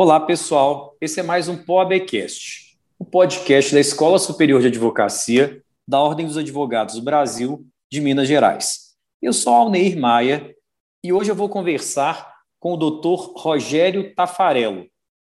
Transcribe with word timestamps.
Olá, 0.00 0.20
pessoal. 0.20 0.96
Esse 1.00 1.18
é 1.18 1.24
mais 1.24 1.48
um 1.48 1.56
POABcast, 1.56 2.78
o 3.00 3.04
podcast 3.04 3.74
da 3.74 3.80
Escola 3.80 4.16
Superior 4.20 4.60
de 4.60 4.68
Advocacia 4.68 5.60
da 5.88 6.00
Ordem 6.00 6.24
dos 6.24 6.36
Advogados 6.36 6.94
do 6.94 7.02
Brasil 7.02 7.66
de 7.90 8.00
Minas 8.00 8.28
Gerais. 8.28 8.94
Eu 9.20 9.32
sou 9.32 9.52
Alneir 9.52 9.98
Maia 9.98 10.54
e 11.02 11.12
hoje 11.12 11.32
eu 11.32 11.34
vou 11.34 11.48
conversar 11.48 12.32
com 12.60 12.74
o 12.74 12.76
Dr. 12.76 13.32
Rogério 13.40 14.14
Tafarello, 14.14 14.86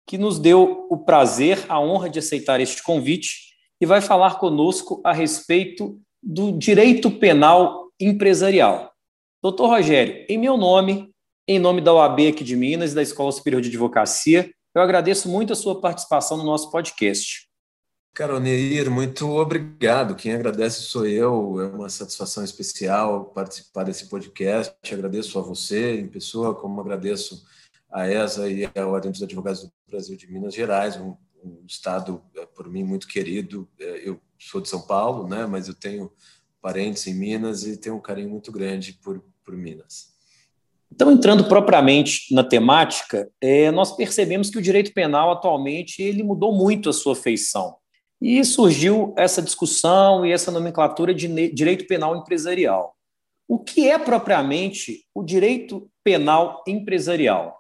que 0.06 0.18
nos 0.18 0.38
deu 0.38 0.88
o 0.89 0.98
prazer, 0.98 1.66
a 1.70 1.80
honra 1.80 2.10
de 2.10 2.20
aceitar 2.20 2.60
este 2.60 2.84
convite 2.84 3.54
e 3.80 3.86
vai 3.86 4.02
falar 4.02 4.39
conosco 4.39 5.00
a 5.05 5.14
respeito 5.14 5.98
do 6.21 6.52
direito 6.52 7.10
penal 7.10 7.88
empresarial. 7.97 8.91
Doutor 9.41 9.68
Rogério, 9.68 10.25
em 10.28 10.38
meu 10.38 10.57
nome 10.57 11.10
em 11.52 11.57
nome 11.57 11.82
da 11.82 11.91
OAB 11.91 12.28
aqui 12.28 12.44
de 12.44 12.55
Minas 12.55 12.91
e 12.91 12.96
da 12.96 13.02
Escola 13.02 13.32
Superior 13.32 13.60
de 13.60 13.69
Advocacia, 13.69 14.52
eu 14.79 14.83
agradeço 14.83 15.28
muito 15.28 15.51
a 15.51 15.56
sua 15.56 15.79
participação 15.79 16.38
no 16.38 16.43
nosso 16.43 16.71
podcast. 16.71 17.50
Caroneir, 18.14 18.89
muito 18.89 19.29
obrigado. 19.29 20.15
Quem 20.15 20.33
agradece 20.33 20.83
sou 20.83 21.05
eu. 21.05 21.60
É 21.61 21.68
uma 21.68 21.89
satisfação 21.89 22.43
especial 22.43 23.25
participar 23.25 23.83
desse 23.83 24.07
podcast. 24.07 24.74
Agradeço 24.92 25.38
a 25.38 25.42
você 25.42 26.00
em 26.00 26.07
pessoa, 26.07 26.55
como 26.55 26.79
agradeço 26.79 27.46
a 27.92 28.07
ESA 28.07 28.50
e 28.50 28.65
a 28.65 28.88
Ordem 28.88 29.11
dos 29.11 29.21
Advogados 29.21 29.64
do 29.64 29.71
Brasil 29.89 30.15
de 30.15 30.32
Minas 30.32 30.54
Gerais, 30.54 30.96
um, 30.96 31.16
um 31.43 31.64
estado, 31.68 32.22
é, 32.36 32.45
por 32.45 32.69
mim, 32.69 32.83
muito 32.83 33.08
querido. 33.08 33.67
É, 33.80 34.08
eu 34.08 34.19
sou 34.38 34.61
de 34.61 34.69
São 34.69 34.81
Paulo, 34.81 35.27
né, 35.27 35.45
mas 35.45 35.67
eu 35.67 35.73
tenho 35.73 36.11
parentes 36.61 37.05
em 37.08 37.14
Minas 37.14 37.66
e 37.66 37.77
tenho 37.77 37.95
um 37.95 38.02
carinho 38.02 38.30
muito 38.30 38.52
grande 38.52 38.94
por, 38.94 39.22
por 39.44 39.55
Minas. 39.55 40.19
Então, 40.91 41.11
entrando 41.11 41.45
propriamente 41.45 42.33
na 42.33 42.43
temática, 42.43 43.29
é, 43.39 43.71
nós 43.71 43.95
percebemos 43.95 44.49
que 44.49 44.57
o 44.57 44.61
direito 44.61 44.93
penal 44.93 45.31
atualmente 45.31 46.01
ele 46.01 46.23
mudou 46.23 46.53
muito 46.53 46.89
a 46.89 46.93
sua 46.93 47.15
feição. 47.15 47.75
E 48.21 48.43
surgiu 48.43 49.13
essa 49.17 49.41
discussão 49.41 50.25
e 50.25 50.31
essa 50.31 50.51
nomenclatura 50.51 51.13
de 51.13 51.27
direito 51.51 51.87
penal 51.87 52.17
empresarial. 52.17 52.95
O 53.47 53.57
que 53.57 53.89
é 53.89 53.97
propriamente 53.97 55.05
o 55.15 55.23
direito 55.23 55.89
penal 56.03 56.63
empresarial? 56.67 57.59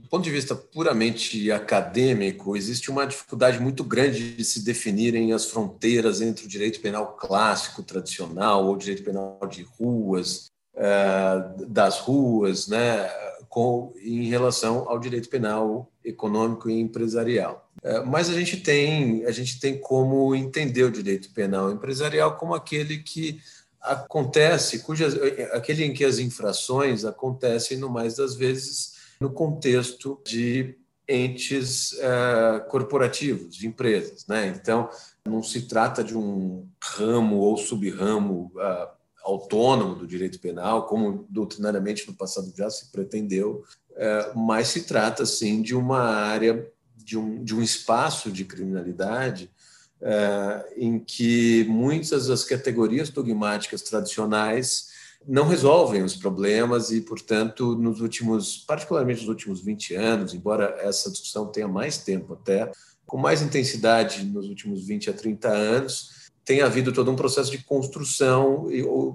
Do 0.00 0.08
ponto 0.08 0.24
de 0.24 0.30
vista 0.30 0.54
puramente 0.54 1.52
acadêmico, 1.52 2.56
existe 2.56 2.90
uma 2.90 3.06
dificuldade 3.06 3.60
muito 3.60 3.84
grande 3.84 4.34
de 4.34 4.44
se 4.44 4.64
definirem 4.64 5.32
as 5.32 5.44
fronteiras 5.44 6.20
entre 6.22 6.46
o 6.46 6.48
direito 6.48 6.80
penal 6.80 7.14
clássico, 7.14 7.82
tradicional, 7.82 8.66
ou 8.66 8.76
direito 8.76 9.04
penal 9.04 9.38
de 9.48 9.62
ruas, 9.62 10.46
das 11.68 12.00
ruas, 12.00 12.66
né, 12.66 13.08
com, 13.52 13.92
em 14.02 14.28
relação 14.28 14.88
ao 14.88 14.98
direito 14.98 15.28
penal 15.28 15.92
econômico 16.02 16.70
e 16.70 16.80
empresarial. 16.80 17.68
Eh, 17.82 18.00
mas 18.00 18.30
a 18.30 18.32
gente 18.32 18.56
tem 18.58 19.24
a 19.26 19.30
gente 19.30 19.60
tem 19.60 19.78
como 19.78 20.34
entender 20.34 20.84
o 20.84 20.90
direito 20.90 21.30
penal 21.32 21.70
empresarial 21.70 22.36
como 22.36 22.54
aquele 22.54 22.98
que 22.98 23.40
acontece, 23.80 24.80
cujas, 24.80 25.14
aquele 25.52 25.84
em 25.84 25.92
que 25.92 26.04
as 26.04 26.18
infrações 26.18 27.04
acontecem 27.04 27.76
no 27.76 27.90
mais 27.90 28.16
das 28.16 28.34
vezes 28.34 28.94
no 29.20 29.30
contexto 29.30 30.20
de 30.24 30.76
entes 31.08 31.92
uh, 31.92 32.66
corporativos, 32.68 33.56
de 33.56 33.66
empresas, 33.66 34.24
né? 34.26 34.46
Então 34.46 34.88
não 35.26 35.42
se 35.42 35.62
trata 35.62 36.02
de 36.02 36.16
um 36.16 36.66
ramo 36.80 37.36
ou 37.36 37.56
subramo 37.56 38.52
uh, 38.54 39.01
autônomo 39.24 39.94
do 39.94 40.06
direito 40.06 40.40
penal, 40.40 40.86
como 40.86 41.26
doutrinariamente 41.28 42.06
no 42.08 42.14
passado 42.14 42.52
já 42.56 42.68
se 42.70 42.90
pretendeu, 42.90 43.64
é, 43.94 44.32
mas 44.34 44.68
se 44.68 44.82
trata, 44.82 45.24
sim, 45.26 45.62
de 45.62 45.74
uma 45.74 46.00
área, 46.00 46.66
de 46.96 47.18
um, 47.18 47.42
de 47.42 47.54
um 47.54 47.62
espaço 47.62 48.30
de 48.30 48.44
criminalidade 48.44 49.50
é, 50.00 50.74
em 50.76 50.98
que 50.98 51.64
muitas 51.68 52.26
das 52.26 52.44
categorias 52.44 53.08
dogmáticas 53.08 53.82
tradicionais 53.82 54.90
não 55.26 55.46
resolvem 55.46 56.02
os 56.02 56.16
problemas 56.16 56.90
e, 56.90 57.00
portanto, 57.00 57.76
nos 57.76 58.00
últimos, 58.00 58.58
particularmente 58.58 59.20
nos 59.20 59.28
últimos 59.28 59.60
20 59.60 59.94
anos, 59.94 60.34
embora 60.34 60.76
essa 60.80 61.10
discussão 61.10 61.46
tenha 61.46 61.68
mais 61.68 61.98
tempo 61.98 62.32
até, 62.32 62.72
com 63.06 63.16
mais 63.16 63.42
intensidade 63.42 64.24
nos 64.24 64.48
últimos 64.48 64.84
20 64.84 65.10
a 65.10 65.12
30 65.12 65.48
anos, 65.48 66.21
tem 66.44 66.60
havido 66.60 66.92
todo 66.92 67.10
um 67.10 67.16
processo 67.16 67.50
de 67.50 67.58
construção 67.58 68.68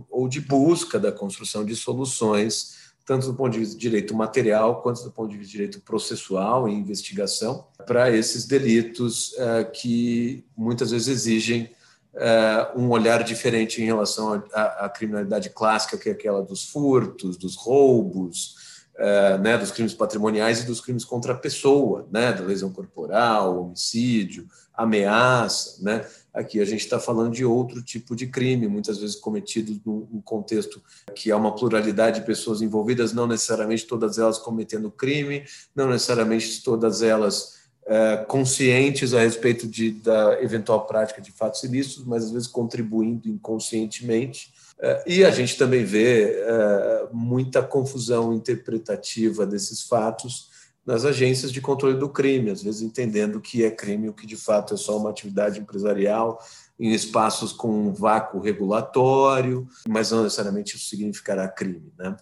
ou, 0.09 0.27
de 0.27 0.39
busca 0.39 0.99
da 0.99 1.11
construção 1.11 1.65
de 1.65 1.75
soluções, 1.75 2.87
tanto 3.05 3.27
do 3.27 3.33
ponto 3.33 3.53
de 3.53 3.59
vista 3.59 3.75
de 3.75 3.81
direito 3.81 4.15
material 4.15 4.81
quanto 4.81 5.03
do 5.03 5.11
ponto 5.11 5.29
de 5.29 5.37
vista 5.37 5.51
de 5.51 5.57
direito 5.57 5.81
processual 5.81 6.67
e 6.67 6.73
investigação, 6.73 7.65
para 7.85 8.11
esses 8.11 8.45
delitos 8.45 9.31
uh, 9.33 9.69
que 9.71 10.45
muitas 10.55 10.91
vezes 10.91 11.07
exigem 11.07 11.69
uh, 12.13 12.79
um 12.79 12.89
olhar 12.89 13.23
diferente 13.23 13.81
em 13.81 13.85
relação 13.85 14.43
à 14.53 14.89
criminalidade 14.89 15.49
clássica, 15.49 15.97
que 15.97 16.09
é 16.09 16.11
aquela 16.11 16.41
dos 16.41 16.65
furtos, 16.65 17.37
dos 17.37 17.55
roubos, 17.55 18.55
uh, 18.95 19.37
né, 19.41 19.57
dos 19.57 19.71
crimes 19.71 19.93
patrimoniais 19.93 20.61
e 20.61 20.65
dos 20.65 20.81
crimes 20.81 21.05
contra 21.05 21.33
a 21.33 21.37
pessoa, 21.37 22.07
né, 22.11 22.33
da 22.33 22.43
lesão 22.43 22.71
corporal, 22.71 23.61
homicídio, 23.61 24.47
ameaça, 24.73 25.81
né? 25.81 26.05
Aqui 26.37 26.59
a 26.59 26.65
gente 26.65 26.81
está 26.81 26.99
falando 26.99 27.33
de 27.33 27.43
outro 27.43 27.81
tipo 27.81 28.15
de 28.15 28.27
crime, 28.27 28.67
muitas 28.67 28.99
vezes 28.99 29.15
cometido 29.15 29.81
num 29.83 30.21
contexto 30.21 30.79
que 31.15 31.31
há 31.31 31.35
uma 31.35 31.55
pluralidade 31.55 32.19
de 32.19 32.25
pessoas 32.27 32.61
envolvidas, 32.61 33.11
não 33.11 33.25
necessariamente 33.25 33.87
todas 33.87 34.19
elas 34.19 34.37
cometendo 34.37 34.91
crime, 34.91 35.43
não 35.75 35.89
necessariamente 35.89 36.63
todas 36.63 37.01
elas 37.01 37.57
é, 37.87 38.17
conscientes 38.27 39.15
a 39.15 39.21
respeito 39.21 39.67
de, 39.67 39.91
da 39.91 40.39
eventual 40.39 40.85
prática 40.85 41.19
de 41.19 41.31
fatos 41.31 41.63
ilícitos, 41.63 42.05
mas 42.05 42.25
às 42.25 42.31
vezes 42.31 42.47
contribuindo 42.47 43.27
inconscientemente. 43.27 44.53
É, 44.79 45.03
e 45.07 45.25
a 45.25 45.31
gente 45.31 45.57
também 45.57 45.83
vê 45.83 46.33
é, 46.33 47.07
muita 47.11 47.63
confusão 47.63 48.31
interpretativa 48.31 49.43
desses 49.43 49.81
fatos 49.81 50.55
nas 50.87 51.03
agências 51.03 51.51
de 51.51 51.59
controle 51.59 51.99
do 51.99 52.07
crime, 52.07 52.49
às 52.49 52.63
vezes 52.63 52.81
entendendo 52.81 53.35
o 53.35 53.41
que 53.41 53.65
é 53.65 53.69
crime, 53.69 54.07
o 54.07 54.13
que 54.13 54.25
de 54.25 54.37
fato 54.37 54.73
é 54.73 54.77
só 54.77 54.97
uma 54.97 55.09
atividade 55.09 55.59
empresarial, 55.59 56.39
em 56.79 56.93
espaços 56.93 57.51
com 57.51 57.67
um 57.67 57.93
vácuo 57.93 58.39
regulatório, 58.39 59.67
mas 59.85 60.11
não 60.11 60.23
necessariamente 60.23 60.77
isso 60.77 60.87
significará 60.87 61.45
crime. 61.49 61.91
Né? 61.97 62.15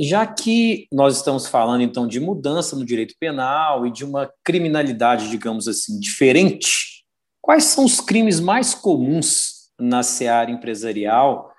Já 0.00 0.26
que 0.26 0.88
nós 0.90 1.18
estamos 1.18 1.46
falando 1.46 1.82
então 1.82 2.08
de 2.08 2.18
mudança 2.18 2.74
no 2.74 2.84
direito 2.84 3.14
penal 3.20 3.86
e 3.86 3.92
de 3.92 4.06
uma 4.06 4.32
criminalidade, 4.42 5.28
digamos 5.28 5.68
assim, 5.68 6.00
diferente, 6.00 7.04
quais 7.42 7.64
são 7.64 7.84
os 7.84 8.00
crimes 8.00 8.40
mais 8.40 8.74
comuns 8.74 9.70
na 9.78 10.02
seara 10.02 10.50
empresarial 10.50 11.52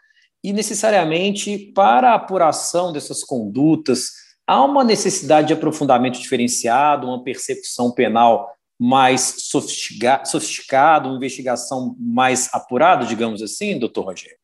e 0.43 0.51
necessariamente 0.51 1.71
para 1.75 2.11
a 2.11 2.15
apuração 2.15 2.91
dessas 2.91 3.23
condutas, 3.23 4.24
há 4.47 4.63
uma 4.63 4.83
necessidade 4.83 5.47
de 5.47 5.53
aprofundamento 5.53 6.19
diferenciado, 6.19 7.07
uma 7.07 7.23
percepção 7.23 7.91
penal 7.91 8.55
mais 8.79 9.35
sofisticada, 10.25 11.07
uma 11.07 11.17
investigação 11.17 11.95
mais 11.97 12.49
apurada, 12.53 13.05
digamos 13.05 13.41
assim, 13.41 13.79
doutor 13.79 14.05
Rogério? 14.05 14.37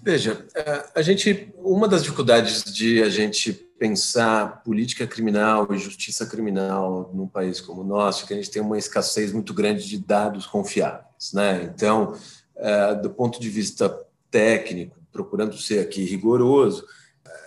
Veja, 0.00 0.46
é, 0.54 0.84
a 0.94 1.02
gente, 1.02 1.52
uma 1.56 1.88
das 1.88 2.02
dificuldades 2.02 2.62
de 2.64 3.02
a 3.02 3.08
gente 3.08 3.52
pensar 3.78 4.62
política 4.62 5.06
criminal 5.06 5.66
e 5.72 5.78
justiça 5.78 6.26
criminal 6.26 7.10
num 7.14 7.26
país 7.26 7.60
como 7.60 7.80
o 7.80 7.84
nosso, 7.84 8.24
é 8.24 8.26
que 8.28 8.34
a 8.34 8.36
gente 8.36 8.50
tem 8.50 8.62
uma 8.62 8.78
escassez 8.78 9.32
muito 9.32 9.52
grande 9.54 9.88
de 9.88 9.98
dados 9.98 10.46
confiáveis, 10.46 11.32
né? 11.32 11.64
Então, 11.64 12.14
é, 12.56 12.94
do 12.94 13.10
ponto 13.10 13.40
de 13.40 13.48
vista 13.48 13.88
técnico, 14.30 14.96
procurando 15.10 15.56
ser 15.56 15.80
aqui 15.80 16.04
rigoroso, 16.04 16.86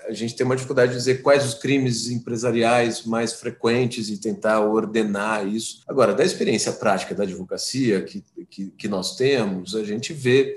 a 0.07 0.13
gente 0.13 0.35
tem 0.35 0.45
uma 0.45 0.55
dificuldade 0.55 0.91
de 0.91 0.97
dizer 0.97 1.21
quais 1.21 1.45
os 1.45 1.53
crimes 1.53 2.09
empresariais 2.09 3.03
mais 3.03 3.33
frequentes 3.33 4.09
e 4.09 4.17
tentar 4.17 4.61
ordenar 4.61 5.45
isso. 5.47 5.81
Agora, 5.87 6.13
da 6.13 6.23
experiência 6.23 6.71
prática 6.71 7.13
da 7.13 7.23
advocacia 7.23 8.01
que, 8.01 8.23
que, 8.49 8.69
que 8.69 8.87
nós 8.87 9.15
temos, 9.15 9.75
a 9.75 9.83
gente 9.83 10.13
vê 10.13 10.55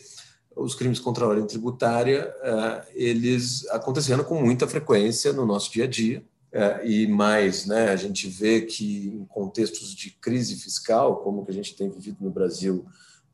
os 0.54 0.74
crimes 0.74 1.00
contra 1.00 1.24
a 1.24 1.28
ordem 1.28 1.46
tributária, 1.46 2.32
uh, 2.42 2.86
eles 2.94 3.66
acontecendo 3.70 4.24
com 4.24 4.40
muita 4.40 4.66
frequência 4.66 5.32
no 5.32 5.46
nosso 5.46 5.72
dia 5.72 5.84
a 5.84 5.88
dia. 5.88 6.22
Uh, 6.52 6.84
e 6.84 7.06
mais, 7.06 7.66
né, 7.66 7.90
a 7.90 7.96
gente 7.96 8.28
vê 8.28 8.62
que 8.62 9.08
em 9.08 9.24
contextos 9.24 9.94
de 9.94 10.10
crise 10.10 10.56
fiscal, 10.56 11.18
como 11.18 11.44
que 11.44 11.50
a 11.50 11.54
gente 11.54 11.74
tem 11.76 11.88
vivido 11.88 12.18
no 12.20 12.30
Brasil 12.30 12.84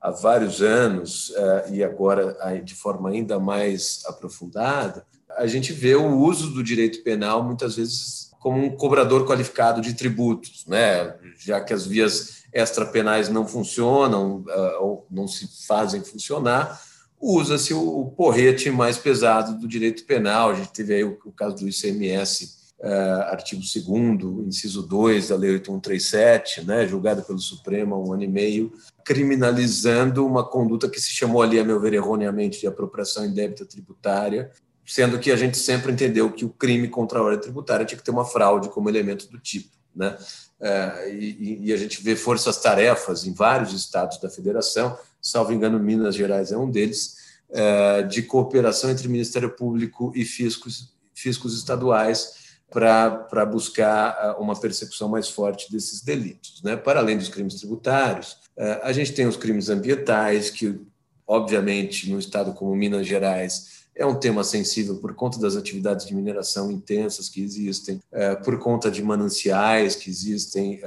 há 0.01 0.11
vários 0.11 0.61
anos 0.61 1.31
uh, 1.31 1.73
e 1.73 1.83
agora 1.83 2.37
de 2.63 2.75
forma 2.75 3.09
ainda 3.09 3.39
mais 3.41 4.03
aprofundada, 4.07 5.05
a 5.37 5.47
gente 5.47 5.73
vê 5.73 5.95
o 5.95 6.19
uso 6.19 6.51
do 6.51 6.63
direito 6.63 7.03
penal 7.03 7.43
muitas 7.43 7.77
vezes 7.77 8.31
como 8.41 8.65
um 8.65 8.77
cobrador 8.77 9.27
qualificado 9.27 9.81
de 9.81 9.95
tributos, 9.95 10.65
né? 10.67 11.15
já 11.39 11.61
que 11.61 11.75
as 11.75 11.87
vias 11.87 12.45
extrapenais 12.53 13.29
não 13.29 13.47
funcionam 13.47 14.45
uh, 14.47 14.83
ou 14.83 15.07
não 15.11 15.27
se 15.27 15.67
fazem 15.67 16.03
funcionar, 16.03 16.81
usa-se 17.21 17.75
o 17.75 18.13
porrete 18.17 18.71
mais 18.71 18.99
pesado 18.99 19.59
do 19.59 19.67
direito 19.67 20.05
penal. 20.05 20.51
A 20.51 20.55
gente 20.55 20.73
teve 20.73 20.95
aí 20.95 21.05
o, 21.05 21.17
caso 21.37 21.57
do 21.57 21.69
ICMS 21.69 22.57
uh, 22.81 23.23
artigo 23.33 23.63
2 23.63 24.47
inciso 24.47 24.83
2 24.83 25.29
da 25.29 25.37
Lei 25.37 25.51
8137, 25.51 26.65
né, 26.65 26.87
julgada 26.87 27.23
pelo 27.23 27.39
Supremo 27.39 27.95
há 27.95 27.99
um 27.99 28.13
ano 28.13 28.23
e 28.23 28.29
meio, 28.29 28.73
criminalizando 29.05 30.25
uma 30.25 30.45
conduta 30.49 30.89
que 30.89 31.01
se 31.01 31.11
chamou 31.11 31.43
ali, 31.43 31.59
a 31.59 31.65
meu 31.65 31.81
ver, 31.81 31.95
erroneamente, 31.95 32.61
de 32.61 32.67
apropriação 32.67 33.25
indébita 33.25 33.65
tributária, 33.65 34.51
sendo 34.87 35.19
que 35.19 35.31
a 35.31 35.37
gente 35.37 35.59
sempre 35.59 35.93
entendeu 35.93 36.31
que 36.31 36.45
o 36.45 36.51
crime 36.51 36.89
contra 36.89 37.19
a 37.19 37.23
ordem 37.23 37.41
tributária 37.41 37.85
tinha 37.85 37.99
que 37.99 38.05
ter 38.05 38.11
uma 38.11 38.25
fraude 38.25 38.69
como 38.69 38.89
elemento 38.89 39.29
do 39.29 39.39
tipo. 39.39 39.71
Né? 39.95 40.17
É, 40.61 41.11
e, 41.13 41.73
a 41.73 41.77
gente 41.77 42.03
vê 42.03 42.15
forças-tarefas 42.15 43.27
em 43.27 43.33
vários 43.33 43.73
estados 43.73 44.19
da 44.21 44.31
federação, 44.31 44.97
salvo 45.21 45.53
engano, 45.53 45.79
Minas 45.79 46.15
Gerais 46.15 46.53
é 46.53 46.57
um 46.57 46.71
deles, 46.71 47.17
é, 47.51 48.03
de 48.03 48.23
cooperação 48.23 48.91
entre 48.91 49.09
Ministério 49.09 49.51
Público 49.51 50.13
e 50.15 50.25
fiscos, 50.25 50.95
fiscos 51.15 51.57
estaduais 51.57 52.47
para 52.71 53.47
buscar 53.47 54.37
uma 54.39 54.59
persecução 54.59 55.09
mais 55.09 55.29
forte 55.29 55.71
desses 55.71 56.03
delitos. 56.03 56.63
Né? 56.63 56.77
Para 56.77 57.01
além 57.01 57.17
dos 57.17 57.29
crimes 57.29 57.55
tributários, 57.55 58.33
uh, 58.57 58.81
a 58.83 58.93
gente 58.93 59.13
tem 59.13 59.27
os 59.27 59.37
crimes 59.37 59.69
ambientais, 59.69 60.51
que, 60.51 60.81
obviamente, 61.27 62.11
no 62.11 62.19
estado 62.19 62.53
como 62.53 62.75
Minas 62.75 63.07
Gerais, 63.07 63.86
é 63.97 64.05
um 64.05 64.15
tema 64.15 64.45
sensível 64.45 64.97
por 64.97 65.15
conta 65.15 65.39
das 65.41 65.57
atividades 65.57 66.07
de 66.07 66.15
mineração 66.15 66.71
intensas 66.71 67.29
que 67.29 67.43
existem, 67.43 67.97
uh, 68.13 68.43
por 68.45 68.59
conta 68.59 68.91
de 68.91 69.03
mananciais 69.03 69.97
que 69.97 70.11
existem 70.11 70.81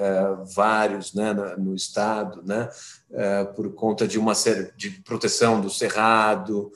vários 0.55 1.13
né, 1.13 1.33
no 1.57 1.75
estado, 1.75 2.43
né, 2.45 2.69
por 3.55 3.73
conta 3.73 4.07
de 4.07 4.19
uma 4.19 4.35
série 4.35 4.71
de 4.77 4.91
proteção 5.01 5.59
do 5.59 5.69
cerrado, 5.69 6.71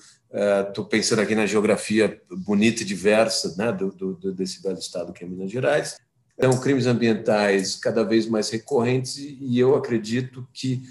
Estou 0.68 0.84
uh, 0.84 0.88
pensando 0.88 1.22
aqui 1.22 1.36
na 1.36 1.46
geografia 1.46 2.20
bonita 2.32 2.82
e 2.82 2.86
diversa 2.86 3.54
né, 3.56 3.72
do, 3.72 3.92
do, 3.92 4.34
desse 4.34 4.64
belo 4.64 4.80
estado 4.80 5.14
que 5.14 5.24
é 5.24 5.28
Minas 5.28 5.52
Gerais. 5.52 5.98
Então, 6.36 6.60
crimes 6.60 6.88
ambientais 6.88 7.76
cada 7.76 8.04
vez 8.04 8.26
mais 8.26 8.50
recorrentes 8.50 9.18
e 9.18 9.60
eu 9.60 9.76
acredito 9.76 10.48
que, 10.52 10.82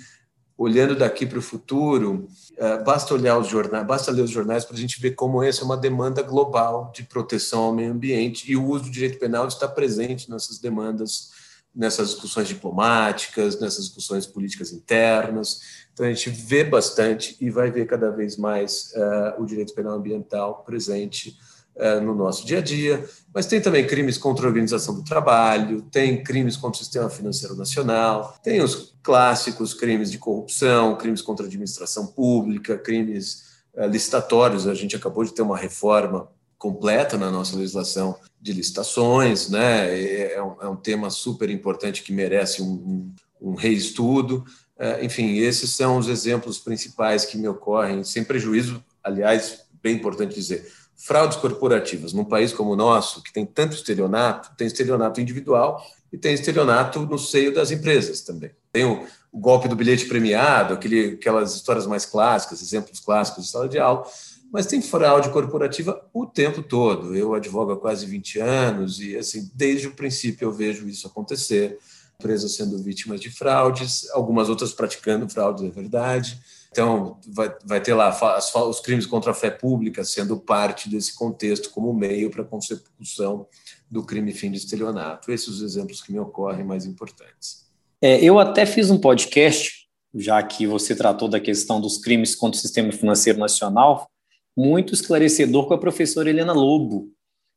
olhando 0.57 0.95
daqui 0.95 1.27
para 1.27 1.39
o 1.39 1.43
futuro, 1.43 2.29
uh, 2.53 2.85
basta 2.85 3.15
olhar 3.15 3.39
os 3.39 3.49
jornais, 3.49 3.87
basta 3.87 4.11
ler 4.11 4.23
os 4.23 4.31
jornais 4.31 4.65
para 4.65 4.77
a 4.77 4.79
gente 4.79 5.01
ver 5.01 5.13
como 5.13 5.43
essa 5.43 5.63
é 5.63 5.65
uma 5.65 5.77
demanda 5.77 6.23
global 6.23 6.93
de 6.95 7.03
proteção 7.05 7.63
ao 7.65 7.75
meio 7.75 7.93
ambiente 7.93 8.51
e 8.51 8.57
o 8.57 8.65
uso 8.65 8.85
do 8.85 8.91
direito 8.91 9.19
penal 9.19 9.49
está 9.49 9.67
presente 9.67 10.31
nessas 10.31 10.59
demandas, 10.59 11.31
nessas 11.75 12.11
discussões 12.11 12.49
diplomáticas, 12.49 13.59
nessas 13.59 13.87
discussões 13.87 14.27
políticas 14.27 14.73
internas. 14.73 15.61
Então, 15.93 16.07
a 16.07 16.13
gente 16.13 16.31
vê 16.31 16.65
bastante 16.65 17.37
e 17.41 17.51
vai 17.51 17.71
ver 17.71 17.87
cada 17.87 18.11
vez 18.11 18.37
mais 18.37 18.93
uh, 18.95 19.43
o 19.43 19.47
direito 19.47 19.75
penal 19.75 19.95
ambiental 19.95 20.63
presente 20.65 21.37
uh, 21.77 22.01
no 22.01 22.15
nosso 22.15 22.47
dia 22.47 22.59
a 22.59 22.63
dia. 22.63 23.05
Mas 23.35 23.47
tem 23.47 23.61
também 23.61 23.87
crimes 23.87 24.19
contra 24.19 24.45
a 24.45 24.49
organização 24.49 24.95
do 24.95 25.05
trabalho, 25.05 25.83
tem 25.83 26.23
crimes 26.23 26.57
contra 26.57 26.81
o 26.81 26.85
sistema 26.85 27.09
financeiro 27.09 27.57
nacional, 27.57 28.39
tem 28.43 28.61
os 28.61 28.92
clássicos 29.03 29.75
crimes 29.75 30.11
de 30.11 30.19
corrupção, 30.19 30.97
crimes 30.97 31.23
contra 31.23 31.45
a 31.45 31.49
administração 31.49 32.07
pública, 32.07 32.79
crimes 32.79 33.45
uh, 33.75 33.87
licitatórios. 33.87 34.67
A 34.67 34.75
gente 34.75 34.97
acabou 34.97 35.25
de 35.25 35.33
ter 35.33 35.43
uma 35.43 35.57
reforma 35.57 36.29
completa 36.57 37.19
na 37.19 37.31
nossa 37.31 37.57
legislação 37.57 38.17
de 38.41 38.53
licitações, 38.53 39.49
né? 39.49 40.33
É, 40.33 40.41
um, 40.41 40.63
é 40.63 40.69
um 40.69 40.77
tema 40.77 41.11
super 41.11 41.51
importante 41.51 42.05
que 42.05 42.13
merece 42.13 42.63
um, 42.63 43.15
um, 43.41 43.51
um 43.51 43.55
reestudo. 43.55 44.45
É, 44.79 45.05
enfim, 45.05 45.39
esses 45.39 45.71
são 45.71 45.99
os 45.99 46.09
exemplos 46.09 46.59
principais 46.59 47.25
que 47.25 47.37
me 47.37 47.49
ocorrem, 47.49 48.05
sem 48.05 48.23
prejuízo, 48.23 48.83
aliás, 49.03 49.65
bem 49.83 49.97
importante 49.97 50.35
dizer, 50.35 50.71
fraudes 50.97 51.37
corporativas. 51.37 52.13
Num 52.13 52.25
país 52.25 52.53
como 52.53 52.71
o 52.71 52.77
nosso, 52.77 53.23
que 53.23 53.33
tem 53.33 53.45
tanto 53.45 53.75
estelionato, 53.75 54.57
tem 54.57 54.69
estelionato 54.69 55.21
individual 55.21 55.85
e 56.13 56.19
tem 56.19 56.33
estelionato 56.33 57.01
no 57.01 57.19
seio 57.19 57.53
das 57.53 57.73
empresas 57.73 58.21
também. 58.21 58.53
Tem 58.73 58.85
o, 58.85 59.07
o 59.31 59.39
golpe 59.39 59.69
do 59.69 59.77
bilhete 59.77 60.07
premiado, 60.07 60.75
aquele, 60.75 61.15
aquelas 61.15 61.55
histórias 61.55 61.87
mais 61.87 62.07
clássicas, 62.07 62.63
exemplos 62.63 63.01
clássicos 63.01 63.45
de 63.45 63.51
sala 63.51 63.69
de 63.69 63.79
aula, 63.79 64.05
mas 64.53 64.67
tem 64.67 64.83
fraude 64.83 65.31
corporativa 65.31 66.05
o 66.13 66.27
tempo 66.27 66.63
todo. 66.63 67.15
Eu 67.15 67.35
advogo 67.35 67.73
há 67.73 67.81
quase 67.81 68.07
20 68.07 68.39
anos 68.41 69.01
e, 69.01 69.17
assim, 69.17 69.51
desde 69.55 69.89
o 69.89 69.95
princípio 69.95 70.47
eu 70.47 70.53
vejo 70.53 70.89
isso 70.89 71.07
acontecer 71.07 71.79
empresas 72.19 72.55
sendo 72.55 72.79
vítimas 72.79 73.21
de 73.21 73.31
fraudes, 73.31 74.09
algumas 74.11 74.49
outras 74.49 74.73
praticando 74.73 75.29
fraudes, 75.29 75.65
é 75.65 75.71
verdade. 75.71 76.39
Então, 76.71 77.19
vai, 77.27 77.55
vai 77.65 77.81
ter 77.81 77.95
lá 77.95 78.09
as, 78.09 78.55
os 78.55 78.81
crimes 78.81 79.05
contra 79.05 79.33
a 79.33 79.35
fé 79.35 79.51
pública 79.51 80.05
sendo 80.05 80.39
parte 80.39 80.89
desse 80.89 81.15
contexto 81.15 81.71
como 81.71 81.93
meio 81.93 82.31
para 82.31 82.43
a 82.43 82.47
consecução 82.47 83.47
do 83.91 84.03
crime 84.03 84.33
fim 84.33 84.51
de 84.51 84.59
estelionato. 84.59 85.33
Esses 85.33 85.49
os 85.49 85.63
exemplos 85.63 86.01
que 86.01 86.13
me 86.13 86.19
ocorrem 86.19 86.65
mais 86.65 86.87
importantes. 86.87 87.62
É, 88.03 88.19
eu 88.21 88.41
até 88.41 88.67
fiz 88.67 88.91
um 88.91 88.99
podcast, 88.99 89.87
já 90.13 90.43
que 90.43 90.67
você 90.67 90.97
tratou 90.97 91.29
da 91.29 91.39
questão 91.39 91.81
dos 91.81 91.99
crimes 91.99 92.35
contra 92.35 92.59
o 92.59 92.61
sistema 92.61 92.91
financeiro 92.91 93.39
nacional, 93.39 94.11
muito 94.57 94.93
esclarecedor 94.93 95.69
com 95.69 95.75
a 95.75 95.79
professora 95.79 96.29
Helena 96.29 96.53
Lobo. 96.53 97.13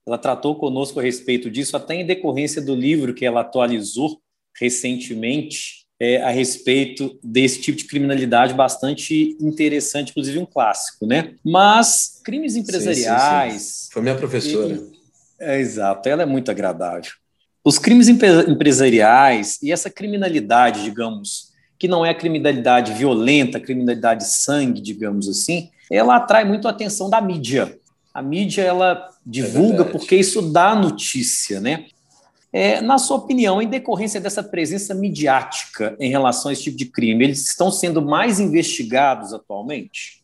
Ela 0.07 0.19
tratou 0.19 0.55
conosco 0.55 0.99
a 0.99 1.03
respeito 1.03 1.49
disso, 1.49 1.75
até 1.75 1.95
em 1.95 2.05
decorrência 2.05 2.61
do 2.61 2.75
livro 2.75 3.15
que 3.15 3.25
ela 3.25 3.41
atualizou 3.41 4.21
recentemente 4.55 5.85
é, 5.99 6.21
a 6.21 6.29
respeito 6.29 7.17
desse 7.23 7.59
tipo 7.59 7.79
de 7.79 7.85
criminalidade 7.85 8.53
bastante 8.53 9.35
interessante, 9.41 10.11
inclusive 10.11 10.37
um 10.37 10.45
clássico, 10.45 11.07
né? 11.07 11.33
Mas 11.43 12.21
crimes 12.23 12.55
empresariais. 12.55 13.53
Sim, 13.53 13.59
sim, 13.59 13.85
sim. 13.85 13.89
Foi 13.91 14.01
minha 14.03 14.15
professora. 14.15 14.75
E, 14.75 15.43
é, 15.43 15.59
exato, 15.59 16.07
ela 16.07 16.21
é 16.21 16.25
muito 16.25 16.51
agradável. 16.51 17.11
Os 17.65 17.79
crimes 17.79 18.07
empresariais 18.07 19.57
e 19.59 19.71
essa 19.71 19.89
criminalidade, 19.89 20.83
digamos, 20.83 21.51
que 21.79 21.87
não 21.87 22.05
é 22.05 22.11
a 22.11 22.15
criminalidade 22.15 22.93
violenta, 22.93 23.57
a 23.57 23.61
criminalidade 23.61 24.27
sangue, 24.27 24.79
digamos 24.79 25.27
assim, 25.27 25.71
ela 25.91 26.15
atrai 26.15 26.45
muito 26.45 26.67
a 26.67 26.71
atenção 26.71 27.09
da 27.09 27.19
mídia. 27.19 27.79
A 28.13 28.21
mídia 28.21 28.61
ela 28.61 29.09
divulga 29.25 29.81
é 29.81 29.85
porque 29.85 30.15
isso 30.15 30.43
dá 30.43 30.75
notícia, 30.75 31.59
né? 31.59 31.87
É, 32.53 32.79
na 32.81 32.99
sua 32.99 33.17
opinião, 33.17 33.59
em 33.59 33.67
decorrência 33.67 34.21
dessa 34.21 34.43
presença 34.43 34.93
midiática 34.93 35.95
em 35.99 36.09
relação 36.09 36.49
a 36.49 36.53
esse 36.53 36.63
tipo 36.65 36.77
de 36.77 36.85
crime, 36.85 37.25
eles 37.25 37.47
estão 37.47 37.71
sendo 37.71 37.99
mais 37.99 38.39
investigados 38.39 39.33
atualmente? 39.33 40.23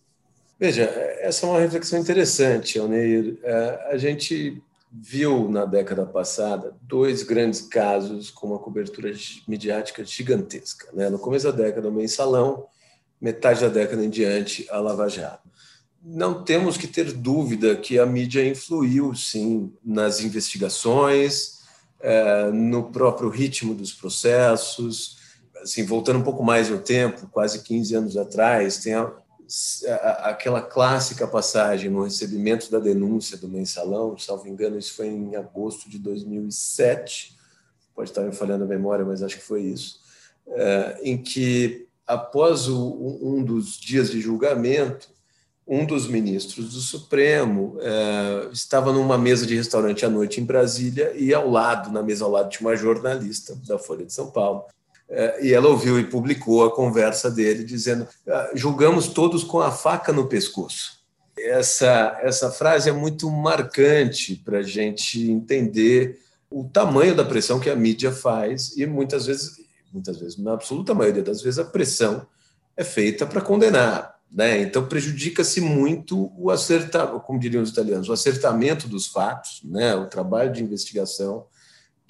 Veja, 0.59 0.83
essa 1.19 1.45
é 1.45 1.49
uma 1.49 1.59
reflexão 1.59 1.99
interessante, 1.99 2.77
Alneir. 2.77 3.39
É, 3.43 3.87
a 3.93 3.97
gente 3.97 4.61
viu 4.91 5.49
na 5.49 5.63
década 5.63 6.05
passada 6.05 6.75
dois 6.81 7.23
grandes 7.23 7.61
casos 7.61 8.29
com 8.29 8.47
uma 8.47 8.59
cobertura 8.59 9.11
midiática 9.47 10.03
gigantesca. 10.03 10.89
Né? 10.93 11.09
No 11.09 11.17
começo 11.17 11.49
da 11.49 11.63
década, 11.63 11.87
o 11.87 11.91
Mensalão, 11.91 12.65
metade 13.19 13.61
da 13.61 13.69
década 13.69 14.03
em 14.03 14.09
diante, 14.09 14.67
a 14.69 14.79
Lava 14.79 15.07
Jato. 15.07 15.49
Não 16.03 16.43
temos 16.43 16.77
que 16.77 16.87
ter 16.87 17.13
dúvida 17.13 17.75
que 17.75 17.99
a 17.99 18.05
mídia 18.05 18.45
influiu, 18.45 19.13
sim, 19.13 19.71
nas 19.85 20.19
investigações, 20.19 21.59
é, 22.01 22.51
no 22.51 22.91
próprio 22.91 23.29
ritmo 23.29 23.73
dos 23.73 23.93
processos. 23.93 25.17
Assim, 25.61 25.85
voltando 25.85 26.19
um 26.19 26.23
pouco 26.23 26.43
mais 26.43 26.69
no 26.69 26.79
tempo, 26.79 27.27
quase 27.31 27.61
15 27.61 27.95
anos 27.95 28.17
atrás, 28.17 28.79
tem 28.79 28.95
a, 28.95 29.13
aquela 30.19 30.61
clássica 30.61 31.27
passagem 31.27 31.89
no 31.89 32.03
recebimento 32.03 32.71
da 32.71 32.79
denúncia 32.79 33.37
do 33.37 33.47
mensalão, 33.47 34.17
salvo 34.17 34.47
engano, 34.47 34.77
isso 34.77 34.93
foi 34.93 35.07
em 35.07 35.35
agosto 35.35 35.89
de 35.89 35.99
2007, 35.99 37.37
pode 37.93 38.09
estar 38.09 38.21
me 38.21 38.33
falhando 38.33 38.63
a 38.63 38.67
memória, 38.67 39.05
mas 39.05 39.21
acho 39.21 39.37
que 39.37 39.43
foi 39.43 39.63
isso, 39.63 39.99
é, 40.47 40.99
em 41.03 41.17
que, 41.17 41.87
após 42.07 42.67
um 42.67 43.43
dos 43.43 43.77
dias 43.77 44.09
de 44.09 44.21
julgamento, 44.21 45.09
um 45.67 45.85
dos 45.85 46.07
ministros 46.07 46.73
do 46.73 46.79
Supremo 46.79 47.77
é, 47.79 48.49
estava 48.51 48.91
numa 48.91 49.17
mesa 49.17 49.45
de 49.45 49.55
restaurante 49.55 50.05
à 50.05 50.09
noite 50.09 50.41
em 50.41 50.43
Brasília 50.43 51.13
e 51.15 51.33
ao 51.33 51.49
lado, 51.49 51.91
na 51.91 52.01
mesa 52.01 52.25
ao 52.25 52.31
lado, 52.31 52.49
tinha 52.49 52.67
uma 52.67 52.75
jornalista 52.75 53.55
da 53.67 53.77
Folha 53.77 54.05
de 54.05 54.13
São 54.13 54.31
Paulo. 54.31 54.65
É, 55.13 55.45
e 55.45 55.53
ela 55.53 55.67
ouviu 55.67 55.99
e 55.99 56.05
publicou 56.05 56.63
a 56.63 56.73
conversa 56.73 57.29
dele 57.29 57.65
dizendo: 57.65 58.07
ah, 58.25 58.51
julgamos 58.55 59.09
todos 59.09 59.43
com 59.43 59.59
a 59.59 59.69
faca 59.69 60.13
no 60.13 60.27
pescoço. 60.27 61.01
Essa, 61.37 62.17
essa 62.21 62.49
frase 62.49 62.89
é 62.89 62.93
muito 62.93 63.29
marcante 63.29 64.35
para 64.35 64.59
a 64.59 64.63
gente 64.63 65.29
entender 65.29 66.19
o 66.49 66.63
tamanho 66.63 67.13
da 67.15 67.25
pressão 67.25 67.59
que 67.59 67.69
a 67.69 67.75
mídia 67.75 68.11
faz 68.11 68.77
e 68.77 68.85
muitas 68.85 69.25
vezes, 69.25 69.57
muitas 69.91 70.17
vezes, 70.17 70.37
na 70.37 70.53
absoluta 70.53 70.93
maioria 70.93 71.23
das 71.23 71.41
vezes, 71.41 71.59
a 71.59 71.65
pressão 71.65 72.25
é 72.77 72.83
feita 72.83 73.25
para 73.25 73.41
condenar, 73.41 74.15
né? 74.31 74.61
Então, 74.61 74.87
prejudica-se 74.87 75.59
muito 75.59 76.31
o 76.37 76.49
acertamento, 76.49 77.19
como 77.21 77.39
diriam 77.39 77.63
os 77.63 77.69
italianos, 77.69 78.07
o 78.07 78.13
acertamento 78.13 78.87
dos 78.87 79.07
fatos, 79.07 79.61
né? 79.63 79.93
o 79.95 80.07
trabalho 80.07 80.53
de 80.53 80.63
investigação, 80.63 81.45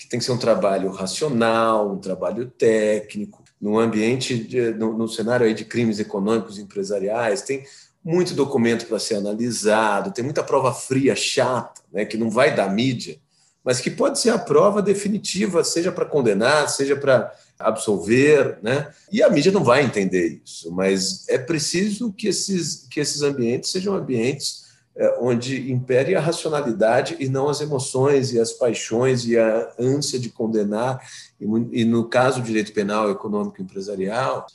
que 0.02 0.08
tem 0.08 0.20
que 0.20 0.26
ser 0.26 0.32
um 0.32 0.38
trabalho 0.38 0.90
racional, 0.90 1.92
um 1.92 2.00
trabalho 2.00 2.48
técnico, 2.48 3.44
no 3.62 3.78
ambiente, 3.78 4.36
de, 4.36 4.72
no, 4.72 4.98
no 4.98 5.08
cenário 5.08 5.46
aí 5.46 5.54
de 5.54 5.64
crimes 5.64 6.00
econômicos 6.00 6.58
empresariais, 6.58 7.44
tem 7.44 7.64
muito 8.04 8.34
documento 8.34 8.88
para 8.88 8.98
ser 8.98 9.16
analisado, 9.16 10.12
tem 10.12 10.26
muita 10.26 10.42
prova 10.42 10.74
fria, 10.74 11.16
chata, 11.16 11.84
né? 11.94 12.04
que 12.04 12.18
não 12.18 12.32
vai 12.32 12.56
da 12.56 12.68
mídia, 12.68 13.20
mas 13.64 13.80
que 13.80 13.92
pode 13.92 14.20
ser 14.20 14.32
a 14.32 14.40
prova 14.40 14.82
definitiva, 14.82 15.64
seja 15.64 15.92
para 15.92 16.06
condenar, 16.06 16.68
seja 16.68 16.96
para 16.96 17.32
absolver, 17.60 18.58
né? 18.64 18.92
E 19.12 19.22
a 19.22 19.30
mídia 19.30 19.52
não 19.52 19.64
vai 19.64 19.84
entender 19.84 20.42
isso, 20.44 20.72
mas 20.72 21.30
é 21.30 21.38
preciso 21.38 22.12
que 22.12 22.28
esses, 22.28 22.88
que 22.90 23.00
esses 23.00 23.22
ambientes 23.22 23.70
sejam 23.70 23.94
ambientes 23.94 24.71
onde 25.20 25.72
impere 25.72 26.16
a 26.16 26.20
racionalidade 26.20 27.16
e 27.20 27.30
não 27.30 27.48
as 27.48 27.62
emoções 27.62 28.34
e 28.34 28.40
as 28.40 28.52
paixões 28.52 29.26
e 29.26 29.38
a 29.38 29.72
ânsia 29.80 30.20
de 30.20 30.30
condenar. 30.30 31.02
E, 31.40 31.86
no 31.86 32.10
caso 32.10 32.42
do 32.42 32.46
direito 32.46 32.74
penal, 32.74 33.10
econômico 33.10 33.60
e 33.60 33.64
empresarial, 33.64 34.46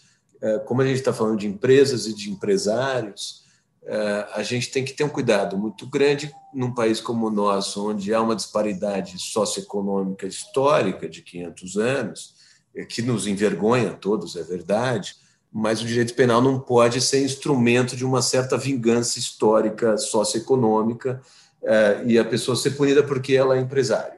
é, 0.40 0.59
como 0.59 0.83
a 0.83 0.87
gente 0.87 0.99
está 0.99 1.12
falando 1.12 1.38
de 1.38 1.47
empresas 1.47 2.07
e 2.07 2.14
de 2.14 2.31
empresários, 2.31 3.45
é, 3.85 4.28
a 4.35 4.43
gente 4.43 4.71
tem 4.71 4.85
que 4.85 4.93
ter 4.93 5.05
um 5.05 5.09
cuidado 5.09 5.57
muito 5.57 5.87
grande 5.87 6.33
num 6.52 6.75
país 6.75 7.00
como 7.00 7.26
o 7.26 7.31
nosso, 7.31 7.88
onde 7.88 8.12
há 8.12 8.21
uma 8.21 8.37
disparidade 8.37 9.19
socioeconômica 9.19 10.26
histórica 10.26 11.09
de 11.09 11.23
500 11.23 11.76
anos, 11.76 12.35
é, 12.75 12.85
que 12.85 13.00
nos 13.00 13.26
envergonha 13.26 13.90
a 13.90 13.95
todos, 13.95 14.37
é 14.37 14.43
verdade, 14.43 15.14
mas 15.53 15.81
o 15.81 15.87
direito 15.87 16.15
penal 16.15 16.43
não 16.43 16.59
pode 16.59 17.00
ser 17.00 17.25
instrumento 17.25 17.97
de 17.97 18.05
uma 18.05 18.21
certa 18.21 18.59
vingança 18.59 19.19
histórica 19.19 19.97
socioeconômica 19.97 21.21
é, 21.62 22.03
e 22.07 22.19
a 22.19 22.25
pessoa 22.25 22.57
ser 22.57 22.73
punida 22.73 23.03
porque 23.03 23.35
ela 23.35 23.57
é 23.57 23.61
empresária 23.61 24.17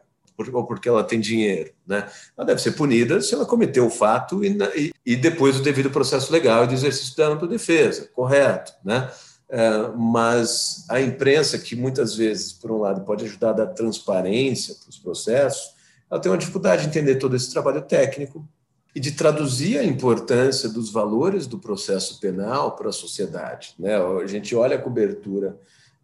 ou 0.52 0.64
porque 0.64 0.88
ela 0.88 1.02
tem 1.02 1.18
dinheiro. 1.18 1.72
Né? 1.86 2.08
Ela 2.36 2.46
deve 2.46 2.62
ser 2.62 2.72
punida 2.72 3.20
se 3.20 3.34
ela 3.34 3.44
cometeu 3.44 3.86
o 3.86 3.90
fato 3.90 4.44
e, 4.44 4.92
e, 5.04 5.16
depois 5.16 5.58
o 5.58 5.62
devido 5.62 5.90
processo 5.90 6.32
legal 6.32 6.64
e 6.64 6.68
do 6.68 6.74
exercício 6.74 7.16
da 7.16 7.26
ampla 7.26 7.48
defesa, 7.48 8.08
correto. 8.14 8.72
Né? 8.84 9.10
É, 9.48 9.88
mas 9.96 10.84
a 10.88 11.00
imprensa, 11.00 11.58
que 11.58 11.74
muitas 11.74 12.14
vezes, 12.14 12.52
por 12.52 12.70
um 12.70 12.78
lado, 12.78 13.00
pode 13.00 13.24
ajudar 13.24 13.50
a 13.50 13.54
dar 13.54 13.66
transparência 13.68 14.74
para 14.74 14.90
os 14.90 14.98
processos, 14.98 15.72
ela 16.10 16.20
tem 16.20 16.30
uma 16.30 16.38
dificuldade 16.38 16.82
de 16.82 16.88
entender 16.88 17.16
todo 17.16 17.34
esse 17.34 17.50
trabalho 17.50 17.82
técnico 17.82 18.46
e 18.94 19.00
de 19.00 19.12
traduzir 19.12 19.78
a 19.78 19.84
importância 19.84 20.68
dos 20.68 20.90
valores 20.90 21.46
do 21.46 21.58
processo 21.58 22.18
penal 22.20 22.74
para 22.74 22.88
a 22.88 22.92
sociedade. 22.92 23.74
Né? 23.78 23.96
A 23.96 24.26
gente 24.26 24.54
olha 24.56 24.76
a 24.76 24.80
cobertura 24.80 25.58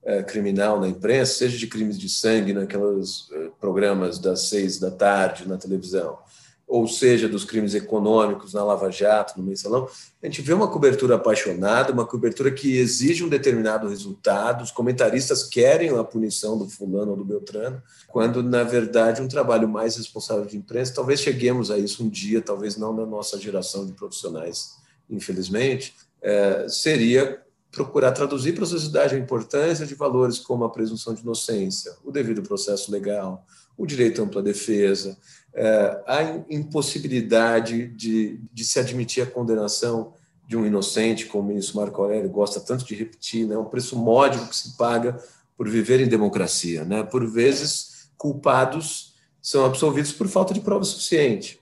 é, 0.05 0.23
criminal 0.23 0.79
na 0.79 0.89
imprensa, 0.89 1.35
seja 1.35 1.57
de 1.57 1.67
crimes 1.67 1.99
de 1.99 2.09
sangue 2.09 2.53
naqueles 2.53 3.29
é, 3.33 3.49
programas 3.59 4.19
das 4.19 4.49
seis 4.49 4.79
da 4.79 4.91
tarde 4.91 5.49
na 5.49 5.57
televisão, 5.57 6.19
ou 6.67 6.89
seja, 6.89 7.29
dos 7.29 7.45
crimes 7.45 7.75
econômicos 7.75 8.55
na 8.55 8.65
Lava 8.65 8.91
Jato, 8.91 9.39
no 9.39 9.45
Mensalão, 9.45 9.89
a 10.23 10.27
gente 10.27 10.41
vê 10.41 10.53
uma 10.53 10.69
cobertura 10.69 11.17
apaixonada, 11.17 11.93
uma 11.93 12.07
cobertura 12.07 12.51
que 12.51 12.77
exige 12.79 13.23
um 13.23 13.29
determinado 13.29 13.89
resultado, 13.89 14.65
os 14.65 14.71
comentaristas 14.71 15.45
querem 15.45 15.91
a 15.91 16.03
punição 16.03 16.59
do 16.59 16.69
fulano 16.69 17.13
ou 17.13 17.17
do 17.17 17.25
Beltrano, 17.25 17.83
quando, 18.09 18.43
na 18.43 18.65
verdade, 18.65 19.21
um 19.21 19.29
trabalho 19.29 19.69
mais 19.69 19.97
responsável 19.97 20.47
de 20.47 20.57
imprensa, 20.57 20.95
talvez 20.95 21.21
cheguemos 21.21 21.71
a 21.71 21.79
isso 21.79 22.03
um 22.03 22.09
dia, 22.09 22.41
talvez 22.41 22.77
não 22.77 22.95
na 22.95 23.05
nossa 23.05 23.39
geração 23.39 23.87
de 23.87 23.93
profissionais, 23.93 24.77
infelizmente, 25.09 25.95
é, 26.23 26.67
seria 26.69 27.43
procurar 27.71 28.13
traduzir 28.13 28.55
para 28.55 28.65
a 28.65 28.69
sociedade 28.69 29.15
a 29.15 29.19
importância 29.19 29.85
de 29.85 29.95
valores 29.95 30.39
como 30.39 30.65
a 30.65 30.71
presunção 30.71 31.13
de 31.13 31.23
inocência, 31.23 31.93
o 32.05 32.11
devido 32.11 32.43
processo 32.43 32.91
legal, 32.91 33.45
o 33.77 33.85
direito 33.85 34.21
à 34.21 34.25
ampla 34.25 34.43
defesa, 34.43 35.19
a 36.07 36.23
impossibilidade 36.51 37.89
de, 37.89 38.41
de 38.53 38.65
se 38.65 38.79
admitir 38.81 39.23
a 39.23 39.27
condenação 39.27 40.13
de 40.47 40.57
um 40.57 40.67
inocente, 40.67 41.27
como 41.27 41.53
isso 41.53 41.77
Marco 41.77 42.03
Aurélio 42.03 42.29
gosta 42.29 42.61
tanto 42.61 42.85
de 42.85 42.95
repetir, 42.95 43.47
né? 43.47 43.57
um 43.57 43.65
preço 43.65 43.97
módico 43.97 44.49
que 44.49 44.57
se 44.57 44.77
paga 44.77 45.19
por 45.57 45.69
viver 45.69 46.01
em 46.01 46.09
democracia. 46.09 46.85
Né? 46.85 47.03
Por 47.03 47.27
vezes, 47.27 48.09
culpados 48.17 49.15
são 49.41 49.65
absolvidos 49.65 50.13
por 50.13 50.29
falta 50.29 50.53
de 50.53 50.61
prova 50.61 50.85
suficiente. 50.85 51.61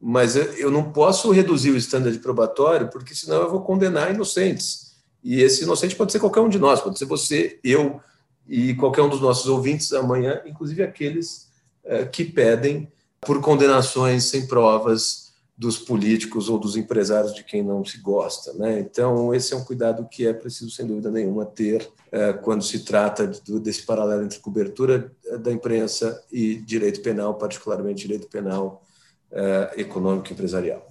Mas 0.00 0.36
eu 0.36 0.70
não 0.70 0.92
posso 0.92 1.30
reduzir 1.30 1.70
o 1.70 1.76
estándar 1.76 2.16
probatório, 2.18 2.88
porque 2.88 3.14
senão 3.14 3.42
eu 3.42 3.50
vou 3.50 3.60
condenar 3.60 4.14
inocentes. 4.14 4.96
E 5.22 5.40
esse 5.42 5.64
inocente 5.64 5.96
pode 5.96 6.12
ser 6.12 6.20
qualquer 6.20 6.40
um 6.40 6.48
de 6.48 6.58
nós, 6.58 6.80
pode 6.80 6.98
ser 6.98 7.04
você, 7.04 7.58
eu 7.62 8.00
e 8.48 8.74
qualquer 8.74 9.02
um 9.02 9.08
dos 9.08 9.20
nossos 9.20 9.46
ouvintes 9.46 9.92
amanhã, 9.92 10.40
inclusive 10.46 10.82
aqueles 10.82 11.48
é, 11.84 12.04
que 12.04 12.24
pedem 12.24 12.90
por 13.20 13.40
condenações 13.40 14.24
sem 14.24 14.46
provas 14.46 15.30
dos 15.56 15.76
políticos 15.76 16.48
ou 16.48 16.58
dos 16.58 16.74
empresários 16.74 17.34
de 17.34 17.44
quem 17.44 17.62
não 17.62 17.84
se 17.84 17.98
gosta. 17.98 18.54
Né? 18.54 18.80
Então, 18.80 19.34
esse 19.34 19.52
é 19.52 19.56
um 19.56 19.64
cuidado 19.64 20.08
que 20.08 20.26
é 20.26 20.32
preciso, 20.32 20.70
sem 20.70 20.86
dúvida 20.86 21.10
nenhuma, 21.10 21.44
ter 21.44 21.86
é, 22.10 22.32
quando 22.32 22.64
se 22.64 22.78
trata 22.82 23.26
de, 23.26 23.60
desse 23.60 23.84
paralelo 23.84 24.24
entre 24.24 24.38
cobertura 24.38 25.12
da 25.38 25.52
imprensa 25.52 26.24
e 26.32 26.56
direito 26.56 27.02
penal, 27.02 27.34
particularmente 27.34 28.06
direito 28.06 28.26
penal 28.28 28.82
é, 29.30 29.74
econômico 29.76 30.28
e 30.28 30.32
empresarial. 30.32 30.86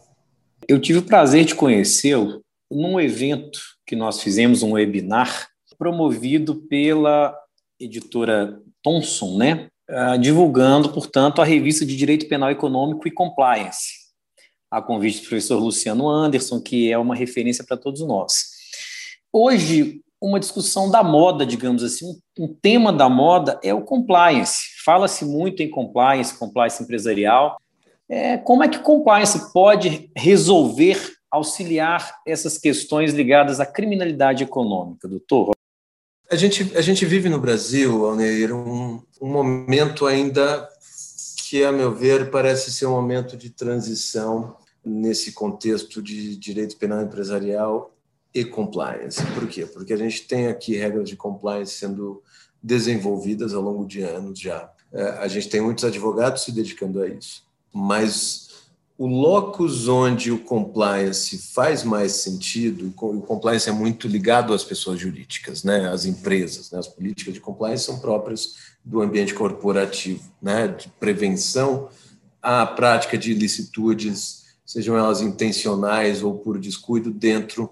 Eu 0.68 0.80
tive 0.80 1.00
o 1.00 1.04
prazer 1.04 1.46
de 1.46 1.56
conhecê-lo 1.56 2.42
num 2.70 3.00
evento 3.00 3.60
que 3.88 3.96
nós 3.96 4.22
fizemos, 4.22 4.62
um 4.62 4.74
webinar, 4.74 5.50
promovido 5.80 6.56
pela 6.56 7.36
editora 7.80 8.62
Thomson, 8.84 9.38
né? 9.38 9.70
Ah, 9.92 10.18
divulgando, 10.18 10.90
portanto, 10.90 11.42
a 11.42 11.46
revista 11.46 11.84
de 11.84 11.96
Direito 11.96 12.28
Penal 12.28 12.52
Econômico 12.52 13.08
e 13.08 13.12
Compliance, 13.12 13.94
a 14.70 14.80
convite 14.80 15.18
do 15.18 15.28
professor 15.28 15.58
Luciano 15.58 16.08
Anderson, 16.08 16.62
que 16.62 16.92
é 16.92 16.98
uma 16.98 17.16
referência 17.16 17.64
para 17.64 17.76
todos 17.76 18.02
nós. 18.02 18.52
Hoje, 19.34 20.02
uma 20.22 20.40
discussão 20.40 20.92
da 20.92 21.02
moda, 21.02 21.44
digamos 21.44 21.84
assim, 21.84 22.06
um, 22.38 22.48
tema 22.48 22.94
da 22.94 23.10
moda 23.10 23.60
é 23.64 23.74
o 23.74 23.82
compliance. 23.82 24.60
Fala-se 24.86 25.26
muito 25.26 25.64
em 25.64 25.70
compliance, 25.70 26.38
compliance 26.38 26.84
empresarial. 26.84 27.60
É, 28.08 28.38
como 28.38 28.64
é 28.64 28.68
que 28.68 28.80
compliance 28.80 29.52
pode 29.52 30.12
resolver, 30.16 31.00
auxiliar 31.32 32.16
essas 32.28 32.60
questões 32.60 33.12
ligadas 33.14 33.60
à 33.60 33.66
criminalidade 33.66 34.44
econômica, 34.44 35.08
doutor? 35.08 35.56
A 36.32 36.36
gente, 36.36 36.78
a 36.78 36.82
gente 36.82 37.06
vive 37.08 37.28
no 37.28 37.40
Brasil, 37.40 38.06
Alneir, 38.06 38.56
um, 38.56 39.02
um 39.20 39.28
momento 39.28 40.06
ainda 40.06 40.70
que, 41.48 41.64
a 41.64 41.72
meu 41.72 41.92
ver, 41.92 42.30
parece 42.30 42.72
ser 42.72 42.86
um 42.86 42.92
momento 42.92 43.36
de 43.36 43.50
transição 43.50 44.56
nesse 44.86 45.32
contexto 45.32 46.04
de 46.04 46.38
direito 46.38 46.78
penal 46.78 47.02
empresarial 47.02 47.96
e 48.32 48.46
compliance. 48.46 49.26
Por 49.34 49.48
quê? 49.48 49.66
Porque 49.66 49.92
a 49.92 49.98
gente 49.98 50.28
tem 50.28 50.48
aqui 50.48 50.76
regras 50.76 51.10
de 51.10 51.16
compliance 51.16 51.74
sendo 51.74 52.22
desenvolvidas 52.62 53.56
ao 53.56 53.64
longo 53.64 53.84
de 53.88 54.02
anos 54.02 54.40
já. 54.40 54.72
É, 54.94 55.02
a 55.20 55.28
gente 55.28 55.50
tem 55.50 55.62
muitos 55.62 55.84
advogados 55.84 56.44
se 56.44 56.52
dedicando 56.52 57.02
a 57.02 57.08
isso, 57.08 57.44
mas 57.74 58.49
o 59.00 59.08
locus 59.08 59.88
onde 59.88 60.30
o 60.30 60.38
compliance 60.38 61.38
faz 61.38 61.86
mais 61.86 62.12
sentido, 62.12 62.94
o 62.98 63.22
compliance 63.22 63.70
é 63.70 63.72
muito 63.72 64.10
ligado 64.10 64.54
às 64.54 64.62
pessoas 64.62 65.00
jurídicas, 65.00 65.64
né, 65.64 65.88
às 65.88 66.04
empresas, 66.04 66.70
né, 66.70 66.80
as 66.80 66.88
políticas 66.90 67.34
de 67.34 67.40
compliance 67.40 67.86
são 67.86 67.98
próprias 68.00 68.56
do 68.84 69.02
ambiente 69.02 69.34
corporativo, 69.34 70.30
né, 70.42 70.68
de 70.68 70.90
prevenção 71.00 71.88
à 72.42 72.66
prática 72.66 73.18
de 73.18 73.32
ilicitudes, 73.32 74.44
sejam 74.66 74.98
elas 74.98 75.22
intencionais 75.22 76.22
ou 76.22 76.38
por 76.38 76.60
descuido 76.60 77.10
dentro 77.10 77.72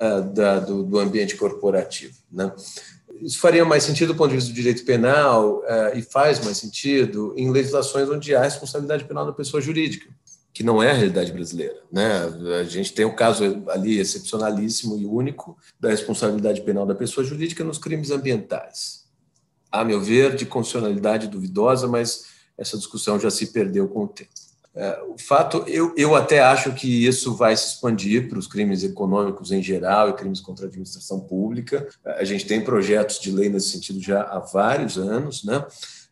uh, 0.00 0.22
da, 0.34 0.58
do, 0.58 0.82
do, 0.82 0.98
ambiente 0.98 1.36
corporativo. 1.36 2.14
Né. 2.32 2.52
Isso 3.20 3.38
faria 3.38 3.64
mais 3.64 3.84
sentido 3.84 4.12
do 4.12 4.16
ponto 4.16 4.30
de 4.30 4.36
vista 4.36 4.50
do 4.50 4.56
direito 4.56 4.84
penal 4.84 5.58
uh, 5.58 5.96
e 5.96 6.02
faz 6.02 6.44
mais 6.44 6.56
sentido 6.56 7.32
em 7.36 7.52
legislações 7.52 8.10
onde 8.10 8.34
há 8.34 8.42
responsabilidade 8.42 9.04
penal 9.04 9.24
da 9.24 9.32
pessoa 9.32 9.60
jurídica 9.60 10.12
que 10.54 10.62
não 10.62 10.80
é 10.80 10.92
a 10.92 10.94
realidade 10.94 11.32
brasileira. 11.32 11.76
Né? 11.90 12.08
A 12.60 12.62
gente 12.62 12.92
tem 12.94 13.04
um 13.04 13.14
caso 13.14 13.64
ali 13.68 13.98
excepcionalíssimo 13.98 14.96
e 14.96 15.04
único 15.04 15.58
da 15.80 15.90
responsabilidade 15.90 16.60
penal 16.60 16.86
da 16.86 16.94
pessoa 16.94 17.26
jurídica 17.26 17.64
nos 17.64 17.76
crimes 17.76 18.12
ambientais. 18.12 19.04
A 19.70 19.84
meu 19.84 20.00
ver, 20.00 20.36
de 20.36 20.46
constitucionalidade 20.46 21.26
duvidosa, 21.26 21.88
mas 21.88 22.26
essa 22.56 22.78
discussão 22.78 23.18
já 23.18 23.30
se 23.30 23.48
perdeu 23.48 23.88
com 23.88 24.04
o 24.04 24.08
tempo. 24.08 24.30
É, 24.76 25.02
o 25.08 25.18
fato, 25.18 25.64
eu, 25.66 25.92
eu 25.96 26.14
até 26.14 26.40
acho 26.40 26.72
que 26.72 27.04
isso 27.04 27.34
vai 27.34 27.56
se 27.56 27.74
expandir 27.74 28.28
para 28.28 28.38
os 28.38 28.46
crimes 28.46 28.84
econômicos 28.84 29.50
em 29.50 29.62
geral 29.62 30.10
e 30.10 30.14
crimes 30.14 30.40
contra 30.40 30.66
a 30.66 30.68
administração 30.68 31.18
pública. 31.18 31.88
A 32.04 32.22
gente 32.22 32.46
tem 32.46 32.60
projetos 32.60 33.18
de 33.18 33.32
lei 33.32 33.48
nesse 33.48 33.70
sentido 33.70 34.00
já 34.00 34.22
há 34.22 34.38
vários 34.38 34.96
anos, 34.96 35.42
né? 35.42 35.64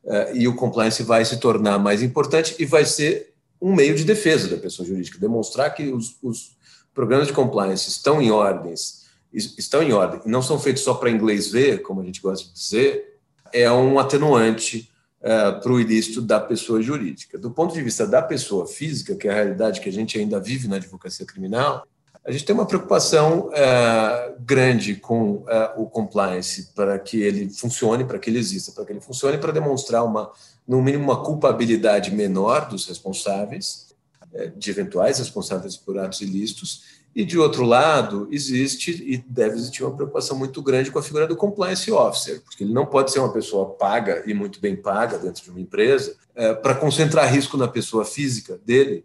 É, 0.04 0.36
e 0.36 0.48
o 0.48 0.56
compliance 0.56 1.00
vai 1.04 1.24
se 1.24 1.38
tornar 1.38 1.78
mais 1.78 2.02
importante 2.02 2.56
e 2.58 2.64
vai 2.64 2.84
ser 2.84 3.31
um 3.62 3.72
meio 3.72 3.94
de 3.94 4.04
defesa 4.04 4.48
da 4.48 4.56
pessoa 4.56 4.86
jurídica, 4.86 5.20
demonstrar 5.20 5.72
que 5.72 5.84
os, 5.84 6.16
os 6.20 6.56
programas 6.92 7.28
de 7.28 7.32
compliance 7.32 7.88
estão 7.88 8.20
em 8.20 8.28
ordens, 8.32 9.06
estão 9.32 9.80
em 9.80 9.92
ordem, 9.92 10.20
não 10.26 10.42
são 10.42 10.58
feitos 10.58 10.82
só 10.82 10.94
para 10.94 11.08
inglês 11.08 11.48
ver, 11.48 11.80
como 11.80 12.00
a 12.00 12.04
gente 12.04 12.20
gosta 12.20 12.48
de 12.48 12.52
dizer, 12.52 13.18
é 13.52 13.70
um 13.70 14.00
atenuante 14.00 14.90
uh, 15.20 15.60
para 15.60 15.72
o 15.72 15.80
ilícito 15.80 16.20
da 16.20 16.40
pessoa 16.40 16.82
jurídica. 16.82 17.38
Do 17.38 17.52
ponto 17.52 17.72
de 17.72 17.80
vista 17.82 18.04
da 18.04 18.20
pessoa 18.20 18.66
física, 18.66 19.14
que 19.14 19.28
é 19.28 19.30
a 19.30 19.34
realidade 19.34 19.80
que 19.80 19.88
a 19.88 19.92
gente 19.92 20.18
ainda 20.18 20.40
vive 20.40 20.66
na 20.66 20.76
advocacia 20.76 21.24
criminal, 21.24 21.86
A 22.24 22.30
gente 22.30 22.44
tem 22.44 22.54
uma 22.54 22.66
preocupação 22.66 23.50
é, 23.52 24.34
grande 24.38 24.94
com 24.94 25.44
é, 25.48 25.72
o 25.76 25.86
compliance 25.86 26.72
para 26.72 26.96
que 26.96 27.20
ele 27.20 27.50
funcione, 27.50 28.04
para 28.04 28.18
que 28.18 28.30
ele 28.30 28.38
exista, 28.38 28.70
para 28.70 28.84
que 28.84 28.92
ele 28.92 29.00
funcione, 29.00 29.38
para 29.38 29.50
demonstrar 29.50 30.04
uma, 30.04 30.30
no 30.66 30.80
mínimo, 30.80 31.02
uma 31.02 31.24
culpabilidade 31.24 32.14
menor 32.14 32.68
dos 32.68 32.86
responsáveis, 32.86 33.88
é, 34.32 34.46
de 34.46 34.70
eventuais 34.70 35.18
responsáveis 35.18 35.76
por 35.76 35.98
atos 35.98 36.20
ilícitos, 36.20 37.02
e, 37.14 37.24
de 37.24 37.38
outro 37.38 37.64
lado, 37.64 38.28
existe 38.30 38.92
e 39.04 39.18
deve 39.18 39.56
existir 39.56 39.82
uma 39.82 39.94
preocupação 39.94 40.38
muito 40.38 40.62
grande 40.62 40.90
com 40.90 40.98
a 41.00 41.02
figura 41.02 41.26
do 41.26 41.36
compliance 41.36 41.90
officer, 41.90 42.40
porque 42.40 42.62
ele 42.62 42.72
não 42.72 42.86
pode 42.86 43.10
ser 43.10 43.18
uma 43.18 43.32
pessoa 43.32 43.70
paga 43.70 44.22
e 44.26 44.32
muito 44.32 44.60
bem 44.60 44.76
paga 44.76 45.18
dentro 45.18 45.42
de 45.42 45.50
uma 45.50 45.60
empresa 45.60 46.16
para 46.62 46.74
concentrar 46.74 47.30
risco 47.30 47.58
na 47.58 47.68
pessoa 47.68 48.06
física 48.06 48.58
dele, 48.64 49.04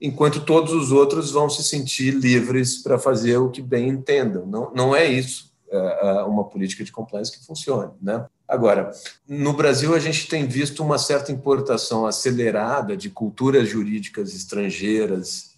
enquanto 0.00 0.44
todos 0.44 0.72
os 0.72 0.92
outros 0.92 1.30
vão 1.30 1.48
se 1.48 1.62
sentir 1.62 2.14
livres 2.14 2.82
para 2.82 2.98
fazer 2.98 3.38
o 3.38 3.50
que 3.50 3.62
bem 3.62 3.88
entendam. 3.88 4.46
Não, 4.46 4.72
não 4.74 4.94
é 4.94 5.06
isso 5.06 5.46
é, 5.70 6.08
é 6.08 6.22
uma 6.22 6.44
política 6.44 6.84
de 6.84 6.92
compliance 6.92 7.32
que 7.32 7.44
funcione. 7.44 7.92
Né? 8.00 8.24
Agora, 8.46 8.90
no 9.28 9.52
Brasil, 9.52 9.94
a 9.94 9.98
gente 9.98 10.28
tem 10.28 10.46
visto 10.46 10.82
uma 10.82 10.98
certa 10.98 11.32
importação 11.32 12.06
acelerada 12.06 12.96
de 12.96 13.10
culturas 13.10 13.68
jurídicas 13.68 14.34
estrangeiras 14.34 15.56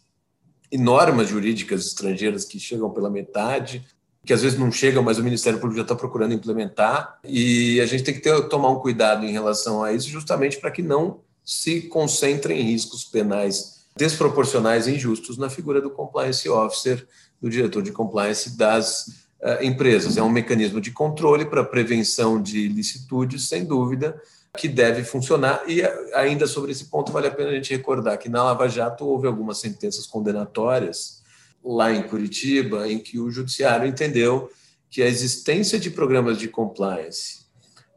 e 0.71 0.79
normas 0.79 1.29
jurídicas 1.29 1.87
estrangeiras 1.87 2.45
que 2.45 2.59
chegam 2.59 2.91
pela 2.91 3.11
metade, 3.11 3.87
que 4.25 4.33
às 4.33 4.43
vezes 4.43 4.59
não 4.59 4.71
chegam, 4.71 5.03
mas 5.03 5.19
o 5.19 5.25
Ministério 5.25 5.59
Público 5.59 5.79
já 5.79 5.83
está 5.83 5.95
procurando 5.95 6.35
implementar. 6.35 7.19
E 7.25 7.81
a 7.81 7.87
gente 7.87 8.03
tem 8.03 8.15
que 8.15 8.21
ter, 8.21 8.49
tomar 8.49 8.71
um 8.71 8.79
cuidado 8.79 9.25
em 9.25 9.33
relação 9.33 9.83
a 9.83 9.93
isso, 9.93 10.09
justamente 10.09 10.59
para 10.59 10.71
que 10.71 10.83
não 10.83 11.21
se 11.43 11.83
concentrem 11.83 12.61
riscos 12.61 13.05
penais 13.05 13.78
desproporcionais 13.99 14.87
e 14.87 14.95
injustos 14.95 15.37
na 15.37 15.51
figura 15.51 15.81
do 15.81 15.91
compliance 15.91 16.49
officer, 16.49 17.07
do 17.43 17.51
diretor 17.51 17.83
de 17.83 17.91
compliance 17.91 18.57
das 18.57 19.09
uh, 19.43 19.63
empresas. 19.63 20.17
É 20.17 20.23
um 20.23 20.31
mecanismo 20.31 20.81
de 20.81 20.93
controle 20.93 21.45
para 21.45 21.65
prevenção 21.65 22.41
de 22.41 22.61
ilicitudes, 22.61 23.49
sem 23.49 23.65
dúvida, 23.65 24.21
que 24.57 24.69
deve 24.69 25.03
funcionar. 25.03 25.63
E 25.67 25.83
ainda 26.15 26.47
sobre 26.47 26.71
esse 26.71 26.85
ponto, 26.85 27.11
vale 27.11 27.27
a 27.27 27.31
pena 27.31 27.51
a 27.51 27.55
gente 27.55 27.75
recordar 27.75 28.17
que 28.19 28.29
na 28.29 28.45
Lava 28.45 28.69
Jato 28.69 29.05
houve 29.05 29.27
algumas 29.27 29.59
sentenças 29.59 30.07
condenatórias 30.07 31.23
lá 31.63 31.93
em 31.93 32.03
Curitiba, 32.05 32.89
em 32.89 32.99
que 33.01 33.19
o 33.19 33.31
judiciário 33.31 33.87
entendeu 33.87 34.49
que 34.89 35.03
a 35.03 35.07
existência 35.07 35.79
de 35.79 35.91
programas 35.91 36.39
de 36.39 36.49
compliance 36.49 37.47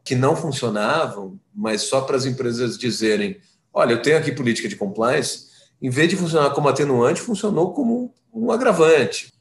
que 0.04 0.16
não 0.16 0.34
funcionavam, 0.34 1.38
mas 1.54 1.82
só 1.82 2.00
para 2.00 2.16
as 2.16 2.26
empresas 2.26 2.76
dizerem: 2.76 3.40
olha, 3.72 3.92
eu 3.92 4.02
tenho 4.02 4.18
aqui 4.18 4.32
política 4.32 4.68
de 4.68 4.76
compliance, 4.76 5.51
em 5.82 5.90
vez 5.90 6.08
de 6.08 6.16
funcionar 6.16 6.50
como 6.50 6.68
atenuante, 6.68 7.20
funcionou 7.20 7.72
como 7.72 8.14
um 8.32 8.52
agravante. 8.52 9.32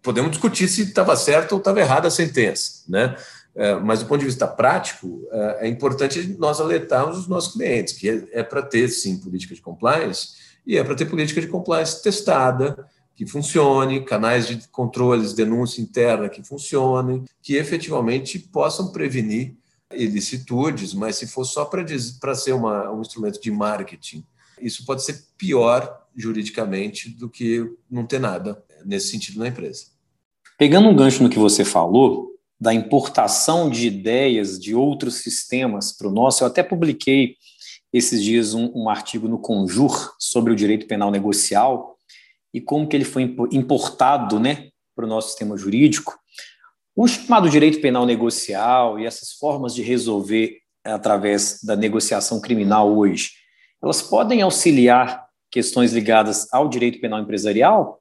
Podemos 0.00 0.30
discutir 0.30 0.68
se 0.68 0.82
estava 0.82 1.16
certo 1.16 1.52
ou 1.52 1.58
estava 1.58 1.80
errada 1.80 2.06
a 2.06 2.10
sentença, 2.10 2.84
né? 2.88 3.16
É, 3.54 3.74
mas 3.74 3.98
do 3.98 4.06
ponto 4.06 4.20
de 4.20 4.26
vista 4.26 4.46
prático, 4.46 5.26
é, 5.32 5.66
é 5.66 5.68
importante 5.68 6.36
nós 6.38 6.60
alertarmos 6.60 7.18
os 7.18 7.26
nossos 7.26 7.54
clientes 7.54 7.94
que 7.94 8.28
é 8.30 8.42
para 8.44 8.62
ter, 8.62 8.88
sim, 8.88 9.18
política 9.18 9.52
de 9.52 9.60
compliance 9.60 10.28
e 10.64 10.76
é 10.76 10.84
para 10.84 10.94
ter 10.94 11.06
política 11.06 11.40
de 11.40 11.48
compliance 11.48 12.00
testada, 12.00 12.86
que 13.16 13.26
funcione, 13.26 14.04
canais 14.04 14.46
de 14.46 14.68
controles, 14.68 15.32
denúncia 15.32 15.82
interna 15.82 16.28
que 16.28 16.44
funcionem, 16.44 17.24
que 17.42 17.56
efetivamente 17.56 18.38
possam 18.38 18.92
prevenir 18.92 19.56
ilicitudes, 19.92 20.94
mas 20.94 21.16
se 21.16 21.26
for 21.26 21.44
só 21.44 21.64
para 21.64 22.34
ser 22.36 22.52
uma, 22.52 22.92
um 22.92 23.00
instrumento 23.00 23.40
de 23.40 23.50
marketing, 23.50 24.24
isso 24.60 24.84
pode 24.84 25.04
ser 25.04 25.24
pior 25.36 26.06
juridicamente 26.16 27.08
do 27.08 27.28
que 27.28 27.64
não 27.90 28.06
ter 28.06 28.18
nada 28.18 28.62
nesse 28.84 29.08
sentido 29.08 29.38
na 29.38 29.48
empresa. 29.48 29.86
Pegando 30.58 30.88
um 30.88 30.96
gancho 30.96 31.22
no 31.22 31.30
que 31.30 31.38
você 31.38 31.64
falou, 31.64 32.28
da 32.60 32.74
importação 32.74 33.70
de 33.70 33.86
ideias 33.86 34.58
de 34.58 34.74
outros 34.74 35.16
sistemas 35.16 35.92
para 35.92 36.08
o 36.08 36.12
nosso. 36.12 36.42
Eu 36.42 36.48
até 36.48 36.62
publiquei 36.62 37.36
esses 37.92 38.22
dias 38.22 38.52
um, 38.52 38.70
um, 38.74 38.88
artigo 38.88 39.28
no 39.28 39.38
Conjur 39.38 40.14
sobre 40.18 40.52
o 40.52 40.56
direito 40.56 40.86
penal 40.86 41.10
negocial 41.10 41.96
e 42.52 42.60
como 42.60 42.88
que 42.88 42.96
ele 42.96 43.04
foi 43.04 43.22
importado 43.52 44.40
né, 44.40 44.68
para 44.94 45.04
o 45.04 45.08
nosso 45.08 45.28
sistema 45.28 45.56
jurídico. 45.56 46.18
O 46.96 47.06
chamado 47.06 47.48
direito 47.48 47.80
penal 47.80 48.04
negocial 48.04 48.98
e 48.98 49.06
essas 49.06 49.32
formas 49.32 49.72
de 49.74 49.82
resolver 49.82 50.58
através 50.84 51.60
da 51.62 51.76
negociação 51.76 52.40
criminal 52.40 52.96
hoje, 52.96 53.30
elas 53.82 54.02
podem 54.02 54.42
auxiliar 54.42 55.28
questões 55.50 55.92
ligadas 55.92 56.46
ao 56.52 56.68
direito 56.68 57.00
penal 57.00 57.20
empresarial? 57.20 58.00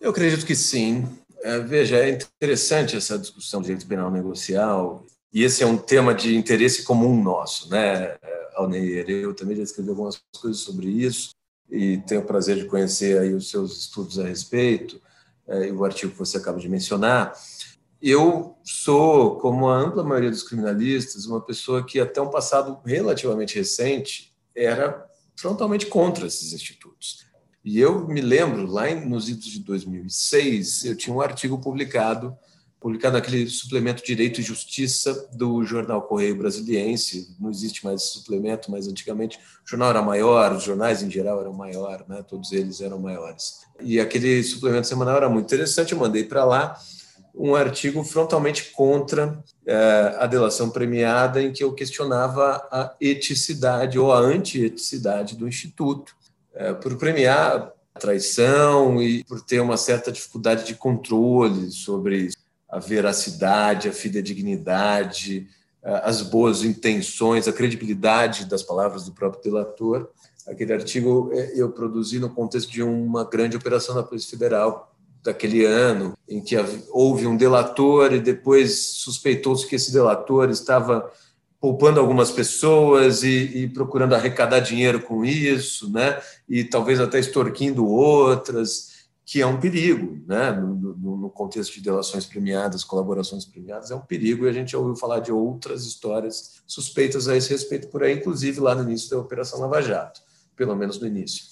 Eu 0.00 0.10
acredito 0.10 0.46
que 0.46 0.54
sim. 0.54 1.06
É, 1.42 1.58
veja, 1.58 1.96
é 1.96 2.10
interessante 2.10 2.96
essa 2.96 3.18
discussão 3.18 3.60
de 3.60 3.66
direito 3.66 3.86
penal 3.86 4.10
negocial, 4.10 5.04
e 5.32 5.42
esse 5.44 5.62
é 5.62 5.66
um 5.66 5.76
tema 5.76 6.14
de 6.14 6.36
interesse 6.36 6.82
comum 6.82 7.22
nosso, 7.22 7.70
né, 7.70 8.16
Alneir? 8.54 9.08
Eu 9.08 9.34
também 9.34 9.56
já 9.56 9.62
escrevi 9.62 9.90
algumas 9.90 10.20
coisas 10.40 10.60
sobre 10.60 10.88
isso, 10.88 11.30
e 11.70 11.98
tenho 11.98 12.20
o 12.20 12.24
prazer 12.24 12.56
de 12.56 12.64
conhecer 12.66 13.18
aí 13.18 13.32
os 13.32 13.48
seus 13.48 13.78
estudos 13.78 14.18
a 14.18 14.26
respeito, 14.26 15.00
é, 15.46 15.68
e 15.68 15.72
o 15.72 15.84
artigo 15.84 16.12
que 16.12 16.18
você 16.18 16.36
acaba 16.36 16.58
de 16.58 16.68
mencionar. 16.68 17.32
Eu 18.02 18.56
sou, 18.64 19.36
como 19.38 19.68
a 19.68 19.78
ampla 19.78 20.02
maioria 20.02 20.30
dos 20.30 20.42
criminalistas, 20.42 21.26
uma 21.26 21.40
pessoa 21.40 21.84
que 21.84 22.00
até 22.00 22.20
um 22.20 22.30
passado 22.30 22.78
relativamente 22.84 23.56
recente 23.56 24.29
era 24.54 25.06
frontalmente 25.36 25.86
contra 25.86 26.26
esses 26.26 26.52
institutos. 26.52 27.26
E 27.64 27.78
eu 27.78 28.08
me 28.08 28.20
lembro, 28.20 28.66
lá 28.66 28.94
nos 28.94 29.28
idos 29.28 29.46
de 29.46 29.60
2006, 29.60 30.84
eu 30.84 30.96
tinha 30.96 31.14
um 31.14 31.20
artigo 31.20 31.58
publicado, 31.58 32.34
publicado 32.80 33.14
naquele 33.14 33.46
suplemento 33.48 34.02
Direito 34.02 34.40
e 34.40 34.42
Justiça 34.42 35.28
do 35.34 35.62
jornal 35.64 36.02
Correio 36.02 36.36
Brasiliense. 36.36 37.36
Não 37.38 37.50
existe 37.50 37.84
mais 37.84 38.00
esse 38.00 38.12
suplemento, 38.12 38.70
mas 38.70 38.88
antigamente 38.88 39.38
o 39.38 39.68
jornal 39.68 39.90
era 39.90 40.02
maior, 40.02 40.52
os 40.54 40.62
jornais 40.62 41.02
em 41.02 41.10
geral 41.10 41.40
eram 41.40 41.52
maiores, 41.52 42.06
né? 42.08 42.22
todos 42.22 42.50
eles 42.52 42.80
eram 42.80 42.98
maiores. 42.98 43.60
E 43.80 44.00
aquele 44.00 44.42
suplemento 44.42 44.86
semanal 44.86 45.16
era 45.16 45.28
muito 45.28 45.44
interessante, 45.44 45.92
eu 45.92 45.98
mandei 45.98 46.24
para 46.24 46.44
lá 46.44 46.80
um 47.42 47.54
artigo 47.54 48.04
frontalmente 48.04 48.70
contra 48.72 49.42
eh, 49.66 50.16
a 50.18 50.26
delação 50.26 50.68
premiada, 50.68 51.42
em 51.42 51.50
que 51.50 51.64
eu 51.64 51.72
questionava 51.72 52.56
a 52.70 52.94
eticidade 53.00 53.98
ou 53.98 54.12
a 54.12 54.18
antieticidade 54.18 55.36
do 55.36 55.48
Instituto 55.48 56.14
é, 56.54 56.74
por 56.74 56.96
premiar 56.96 57.72
a 57.94 57.98
traição 57.98 59.00
e 59.00 59.24
por 59.24 59.40
ter 59.40 59.60
uma 59.60 59.76
certa 59.76 60.12
dificuldade 60.12 60.66
de 60.66 60.74
controle 60.74 61.70
sobre 61.70 62.28
a 62.68 62.78
veracidade, 62.78 63.88
a 63.88 63.92
fidedignidade, 63.92 65.48
é, 65.82 66.02
as 66.04 66.20
boas 66.20 66.62
intenções, 66.62 67.48
a 67.48 67.52
credibilidade 67.52 68.44
das 68.44 68.62
palavras 68.62 69.04
do 69.04 69.12
próprio 69.12 69.42
delator. 69.42 70.10
Aquele 70.46 70.72
artigo 70.72 71.30
é, 71.32 71.52
eu 71.54 71.70
produzi 71.70 72.18
no 72.18 72.28
contexto 72.28 72.70
de 72.70 72.82
uma 72.82 73.24
grande 73.24 73.56
operação 73.56 73.94
da 73.94 74.02
Polícia 74.02 74.30
Federal 74.30 74.89
daquele 75.22 75.64
ano, 75.64 76.16
em 76.28 76.40
que 76.40 76.56
houve 76.90 77.26
um 77.26 77.36
delator 77.36 78.12
e 78.12 78.20
depois 78.20 78.78
suspeitou-se 78.96 79.66
que 79.66 79.76
esse 79.76 79.92
delator 79.92 80.50
estava 80.50 81.10
poupando 81.60 82.00
algumas 82.00 82.30
pessoas 82.30 83.22
e, 83.22 83.64
e, 83.64 83.68
procurando 83.68 84.14
arrecadar 84.14 84.60
dinheiro 84.60 85.02
com 85.02 85.24
isso, 85.24 85.92
né? 85.92 86.18
E 86.48 86.64
talvez 86.64 86.98
até 86.98 87.18
extorquindo 87.18 87.86
outras, 87.86 89.08
que 89.26 89.42
é 89.42 89.46
um 89.46 89.60
perigo, 89.60 90.18
né? 90.26 90.52
No, 90.52 90.74
no, 90.74 91.16
no, 91.18 91.30
contexto 91.30 91.74
de 91.74 91.82
delações 91.82 92.24
premiadas, 92.24 92.82
colaborações 92.82 93.44
premiadas, 93.44 93.90
é 93.90 93.94
um 93.94 94.00
perigo. 94.00 94.46
E 94.46 94.48
a 94.48 94.52
gente 94.52 94.72
já 94.72 94.78
ouviu 94.78 94.96
falar 94.96 95.20
de 95.20 95.30
outras 95.30 95.84
histórias 95.84 96.62
suspeitas 96.66 97.28
a 97.28 97.36
esse 97.36 97.50
respeito 97.50 97.88
por 97.88 98.02
aí, 98.02 98.14
inclusive 98.14 98.58
lá 98.58 98.74
no 98.74 98.82
início 98.82 99.10
da 99.10 99.18
Operação 99.18 99.60
Lava 99.60 99.82
Jato, 99.82 100.22
pelo 100.56 100.74
menos 100.74 100.98
no 100.98 101.06
início. 101.06 101.44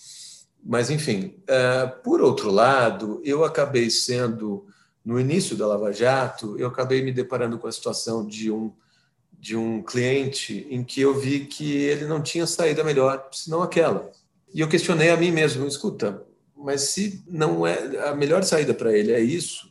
Mas, 0.64 0.90
enfim, 0.90 1.36
uh, 1.44 2.02
por 2.02 2.20
outro 2.20 2.50
lado, 2.50 3.22
eu 3.24 3.44
acabei 3.44 3.90
sendo, 3.90 4.66
no 5.04 5.18
início 5.18 5.56
da 5.56 5.66
Lava 5.66 5.92
Jato, 5.92 6.58
eu 6.58 6.68
acabei 6.68 7.02
me 7.02 7.12
deparando 7.12 7.58
com 7.58 7.66
a 7.66 7.72
situação 7.72 8.26
de 8.26 8.50
um 8.50 8.72
de 9.40 9.56
um 9.56 9.82
cliente 9.82 10.66
em 10.68 10.82
que 10.82 11.00
eu 11.00 11.18
vi 11.18 11.46
que 11.46 11.72
ele 11.76 12.06
não 12.06 12.20
tinha 12.20 12.46
saída 12.46 12.82
melhor, 12.82 13.28
senão 13.32 13.62
aquela. 13.62 14.10
E 14.52 14.60
eu 14.60 14.68
questionei 14.68 15.10
a 15.10 15.16
mim 15.16 15.30
mesmo, 15.30 15.66
escuta, 15.66 16.22
mas 16.56 16.82
se 16.82 17.22
não 17.28 17.66
é 17.66 18.08
a 18.08 18.14
melhor 18.14 18.42
saída 18.42 18.74
para 18.74 18.92
ele 18.92 19.12
é 19.12 19.20
isso, 19.20 19.70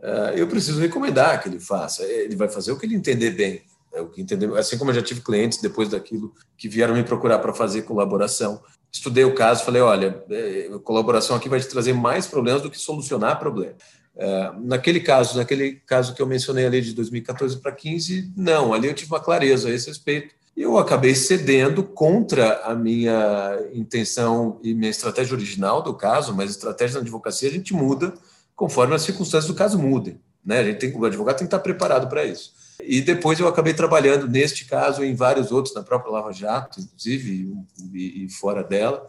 eh, 0.00 0.34
eu 0.36 0.46
preciso 0.46 0.80
recomendar 0.80 1.42
que 1.42 1.48
ele 1.48 1.58
faça. 1.58 2.04
Ele 2.04 2.36
vai 2.36 2.48
fazer 2.48 2.70
o 2.70 2.78
que 2.78 2.86
ele 2.86 2.94
entender 2.94 3.30
bem. 3.30 3.62
É 3.92 4.00
o 4.00 4.08
que 4.08 4.20
entender, 4.20 4.52
assim 4.56 4.78
como 4.78 4.90
eu 4.90 4.94
já 4.94 5.02
tive 5.02 5.20
clientes 5.20 5.60
depois 5.60 5.88
daquilo 5.88 6.32
que 6.56 6.68
vieram 6.68 6.94
me 6.94 7.02
procurar 7.02 7.38
para 7.38 7.54
fazer 7.54 7.82
colaboração. 7.82 8.62
Estudei 8.94 9.24
o 9.24 9.34
caso, 9.34 9.64
falei, 9.64 9.82
olha, 9.82 10.24
eh, 10.30 10.70
colaboração 10.84 11.34
aqui 11.34 11.48
vai 11.48 11.58
te 11.58 11.66
trazer 11.66 11.92
mais 11.92 12.28
problemas 12.28 12.62
do 12.62 12.70
que 12.70 12.78
solucionar 12.78 13.40
problemas. 13.40 13.74
É, 14.16 14.52
naquele 14.62 15.00
caso, 15.00 15.36
naquele 15.36 15.82
caso 15.84 16.14
que 16.14 16.22
eu 16.22 16.26
mencionei 16.26 16.64
ali 16.64 16.80
de 16.80 16.94
2014 16.94 17.56
para 17.56 17.72
15, 17.72 18.32
não, 18.36 18.72
ali 18.72 18.86
eu 18.86 18.94
tive 18.94 19.10
uma 19.10 19.18
clareza 19.18 19.68
a 19.68 19.72
esse 19.72 19.88
respeito. 19.88 20.32
E 20.56 20.62
eu 20.62 20.78
acabei 20.78 21.12
cedendo 21.16 21.82
contra 21.82 22.60
a 22.60 22.76
minha 22.76 23.58
intenção 23.72 24.60
e 24.62 24.72
minha 24.72 24.90
estratégia 24.90 25.34
original 25.34 25.82
do 25.82 25.92
caso, 25.94 26.32
mas 26.32 26.50
estratégia 26.50 26.94
na 26.94 27.00
advocacia 27.00 27.48
a 27.48 27.52
gente 27.52 27.74
muda 27.74 28.14
conforme 28.54 28.94
as 28.94 29.02
circunstâncias 29.02 29.52
do 29.52 29.58
caso 29.58 29.76
mudem. 29.76 30.20
Né? 30.44 30.60
A 30.60 30.64
gente 30.64 30.78
tem, 30.78 30.96
o 30.96 31.04
advogado 31.04 31.38
tem 31.38 31.48
que 31.48 31.52
estar 31.52 31.58
preparado 31.58 32.08
para 32.08 32.24
isso. 32.24 32.52
E 32.82 33.00
depois 33.00 33.38
eu 33.38 33.48
acabei 33.48 33.72
trabalhando 33.72 34.28
neste 34.28 34.64
caso 34.64 35.04
em 35.04 35.14
vários 35.14 35.52
outros, 35.52 35.74
na 35.74 35.82
própria 35.82 36.12
Lava 36.12 36.32
Jato, 36.32 36.80
inclusive, 36.80 37.54
e, 37.92 38.24
e 38.24 38.28
fora 38.28 38.62
dela, 38.62 39.06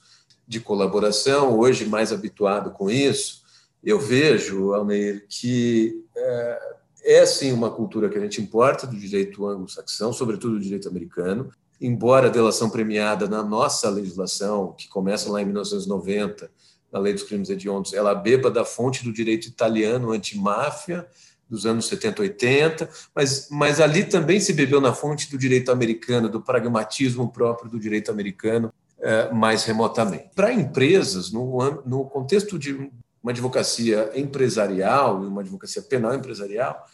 de 0.48 0.60
colaboração, 0.60 1.58
hoje 1.58 1.86
mais 1.86 2.14
habituado 2.14 2.72
com 2.72 2.90
isso. 2.90 3.44
Eu 3.84 4.00
vejo, 4.00 4.74
Almeir, 4.74 5.26
que 5.28 6.04
é, 6.16 6.60
é 7.04 7.26
sim 7.26 7.52
uma 7.52 7.72
cultura 7.72 8.10
que 8.10 8.18
a 8.18 8.22
gente 8.22 8.42
importa 8.42 8.86
do 8.86 8.96
direito 8.96 9.48
anglo-saxão, 9.48 10.14
sobretudo 10.14 10.56
do 10.56 10.60
direito 10.60 10.88
americano, 10.88 11.52
embora 11.80 12.28
a 12.28 12.32
delação 12.32 12.70
premiada 12.70 13.28
na 13.28 13.44
nossa 13.44 13.90
legislação, 13.90 14.74
que 14.78 14.88
começa 14.88 15.30
lá 15.32 15.42
em 15.42 15.46
1990, 15.46 16.50
na 16.92 17.00
Lei 17.00 17.14
dos 17.14 17.24
Crimes 17.24 17.50
Hediondos, 17.50 17.94
ela 17.94 18.16
beba 18.16 18.50
da 18.50 18.64
fonte 18.64 19.04
do 19.04 19.12
direito 19.12 19.48
italiano 19.48 20.12
antimáfia 20.12 21.06
dos 21.50 21.66
anos 21.66 21.88
70, 21.88 22.22
80, 22.22 22.90
mas, 23.16 23.48
mas 23.52 23.80
ali 23.80 24.04
também 24.04 24.40
se 24.40 24.54
bebeu 24.54 24.82
na 24.82 24.94
fonte 24.94 25.30
do 25.30 25.38
direito 25.38 25.72
americano, 25.72 26.30
do 26.30 26.42
pragmatismo 26.42 27.32
próprio 27.32 27.70
do 27.70 27.80
direito 27.80 28.12
americano, 28.12 28.74
é, 29.00 29.32
mais 29.32 29.64
remotamente. 29.64 30.30
Para 30.36 30.54
empresas, 30.54 31.32
no, 31.32 31.82
no 31.86 32.06
contexto 32.06 32.58
de 32.58 32.74
uma 33.22 33.32
advocacia 33.32 34.12
empresarial 34.16 35.24
e 35.24 35.28
uma 35.28 35.42
advocacia 35.42 35.82
penal 35.82 36.14
empresarial, 36.14 36.86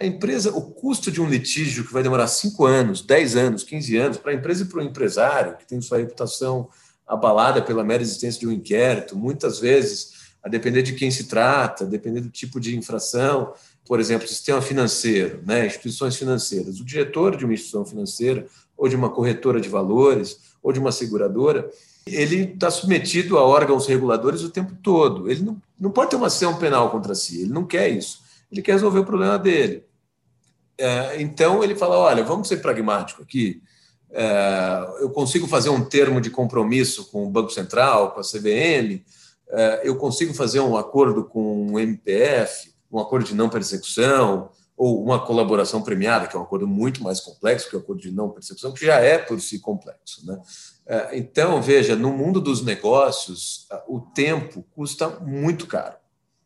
a 0.00 0.06
empresa, 0.06 0.50
o 0.50 0.62
custo 0.62 1.10
de 1.10 1.20
um 1.20 1.28
litígio 1.28 1.84
que 1.84 1.92
vai 1.92 2.02
demorar 2.02 2.28
5 2.28 2.64
anos, 2.64 3.02
10 3.02 3.36
anos, 3.36 3.64
15 3.64 3.96
anos, 3.96 4.16
para 4.16 4.30
a 4.30 4.34
empresa 4.34 4.62
e 4.62 4.66
para 4.66 4.78
o 4.78 4.82
empresário, 4.82 5.56
que 5.56 5.66
tem 5.66 5.80
sua 5.80 5.98
reputação 5.98 6.68
abalada 7.06 7.60
pela 7.60 7.82
mera 7.82 8.02
existência 8.02 8.38
de 8.38 8.46
um 8.46 8.52
inquérito, 8.52 9.16
muitas 9.16 9.58
vezes, 9.58 10.12
a 10.42 10.48
depender 10.48 10.82
de 10.82 10.92
quem 10.92 11.10
se 11.10 11.24
trata, 11.24 11.84
a 11.84 11.86
depender 11.86 12.20
do 12.20 12.30
tipo 12.30 12.60
de 12.60 12.76
infração, 12.76 13.52
por 13.88 13.98
exemplo, 13.98 14.28
sistema 14.28 14.60
financeiro, 14.60 15.42
né, 15.46 15.66
instituições 15.66 16.14
financeiras, 16.14 16.78
o 16.78 16.84
diretor 16.84 17.34
de 17.34 17.46
uma 17.46 17.54
instituição 17.54 17.86
financeira 17.86 18.46
ou 18.76 18.86
de 18.86 18.94
uma 18.94 19.08
corretora 19.08 19.58
de 19.58 19.68
valores 19.68 20.40
ou 20.62 20.72
de 20.72 20.78
uma 20.78 20.92
seguradora, 20.92 21.68
ele 22.06 22.52
está 22.52 22.70
submetido 22.70 23.38
a 23.38 23.42
órgãos 23.42 23.86
reguladores 23.86 24.42
o 24.42 24.50
tempo 24.50 24.76
todo. 24.82 25.30
Ele 25.30 25.42
não, 25.42 25.60
não 25.80 25.90
pode 25.90 26.10
ter 26.10 26.16
uma 26.16 26.26
ação 26.26 26.58
penal 26.58 26.90
contra 26.90 27.14
si, 27.14 27.40
ele 27.40 27.52
não 27.52 27.64
quer 27.64 27.88
isso. 27.88 28.20
Ele 28.52 28.60
quer 28.60 28.72
resolver 28.72 28.98
o 28.98 29.04
problema 29.06 29.38
dele. 29.38 29.84
É, 30.76 31.20
então 31.20 31.64
ele 31.64 31.74
fala: 31.74 31.98
olha, 31.98 32.22
vamos 32.22 32.46
ser 32.46 32.58
pragmático 32.58 33.22
aqui. 33.22 33.62
É, 34.10 34.96
eu 35.00 35.10
consigo 35.10 35.46
fazer 35.46 35.70
um 35.70 35.82
termo 35.82 36.20
de 36.20 36.30
compromisso 36.30 37.10
com 37.10 37.26
o 37.26 37.30
Banco 37.30 37.50
Central, 37.50 38.12
com 38.12 38.20
a 38.20 38.22
CVM, 38.22 39.02
é, 39.50 39.80
eu 39.84 39.96
consigo 39.96 40.34
fazer 40.34 40.60
um 40.60 40.76
acordo 40.76 41.24
com 41.24 41.72
o 41.72 41.80
MPF, 41.80 42.72
um 42.90 42.98
acordo 42.98 43.26
de 43.26 43.34
não 43.34 43.48
persecução, 43.48 44.50
ou 44.76 45.02
uma 45.02 45.18
colaboração 45.24 45.82
premiada, 45.82 46.26
que 46.26 46.36
é 46.36 46.38
um 46.38 46.42
acordo 46.42 46.66
muito 46.66 47.02
mais 47.02 47.20
complexo 47.20 47.68
que 47.68 47.76
o 47.76 47.80
acordo 47.80 48.00
de 48.00 48.12
não 48.12 48.30
persecução, 48.30 48.72
que 48.72 48.86
já 48.86 48.96
é 49.00 49.18
por 49.18 49.40
si 49.40 49.58
complexo. 49.58 50.24
Né? 50.24 50.40
Então, 51.12 51.60
veja, 51.60 51.96
no 51.96 52.12
mundo 52.12 52.40
dos 52.40 52.64
negócios, 52.64 53.66
o 53.88 54.00
tempo 54.00 54.64
custa 54.70 55.08
muito 55.20 55.66
caro. 55.66 55.96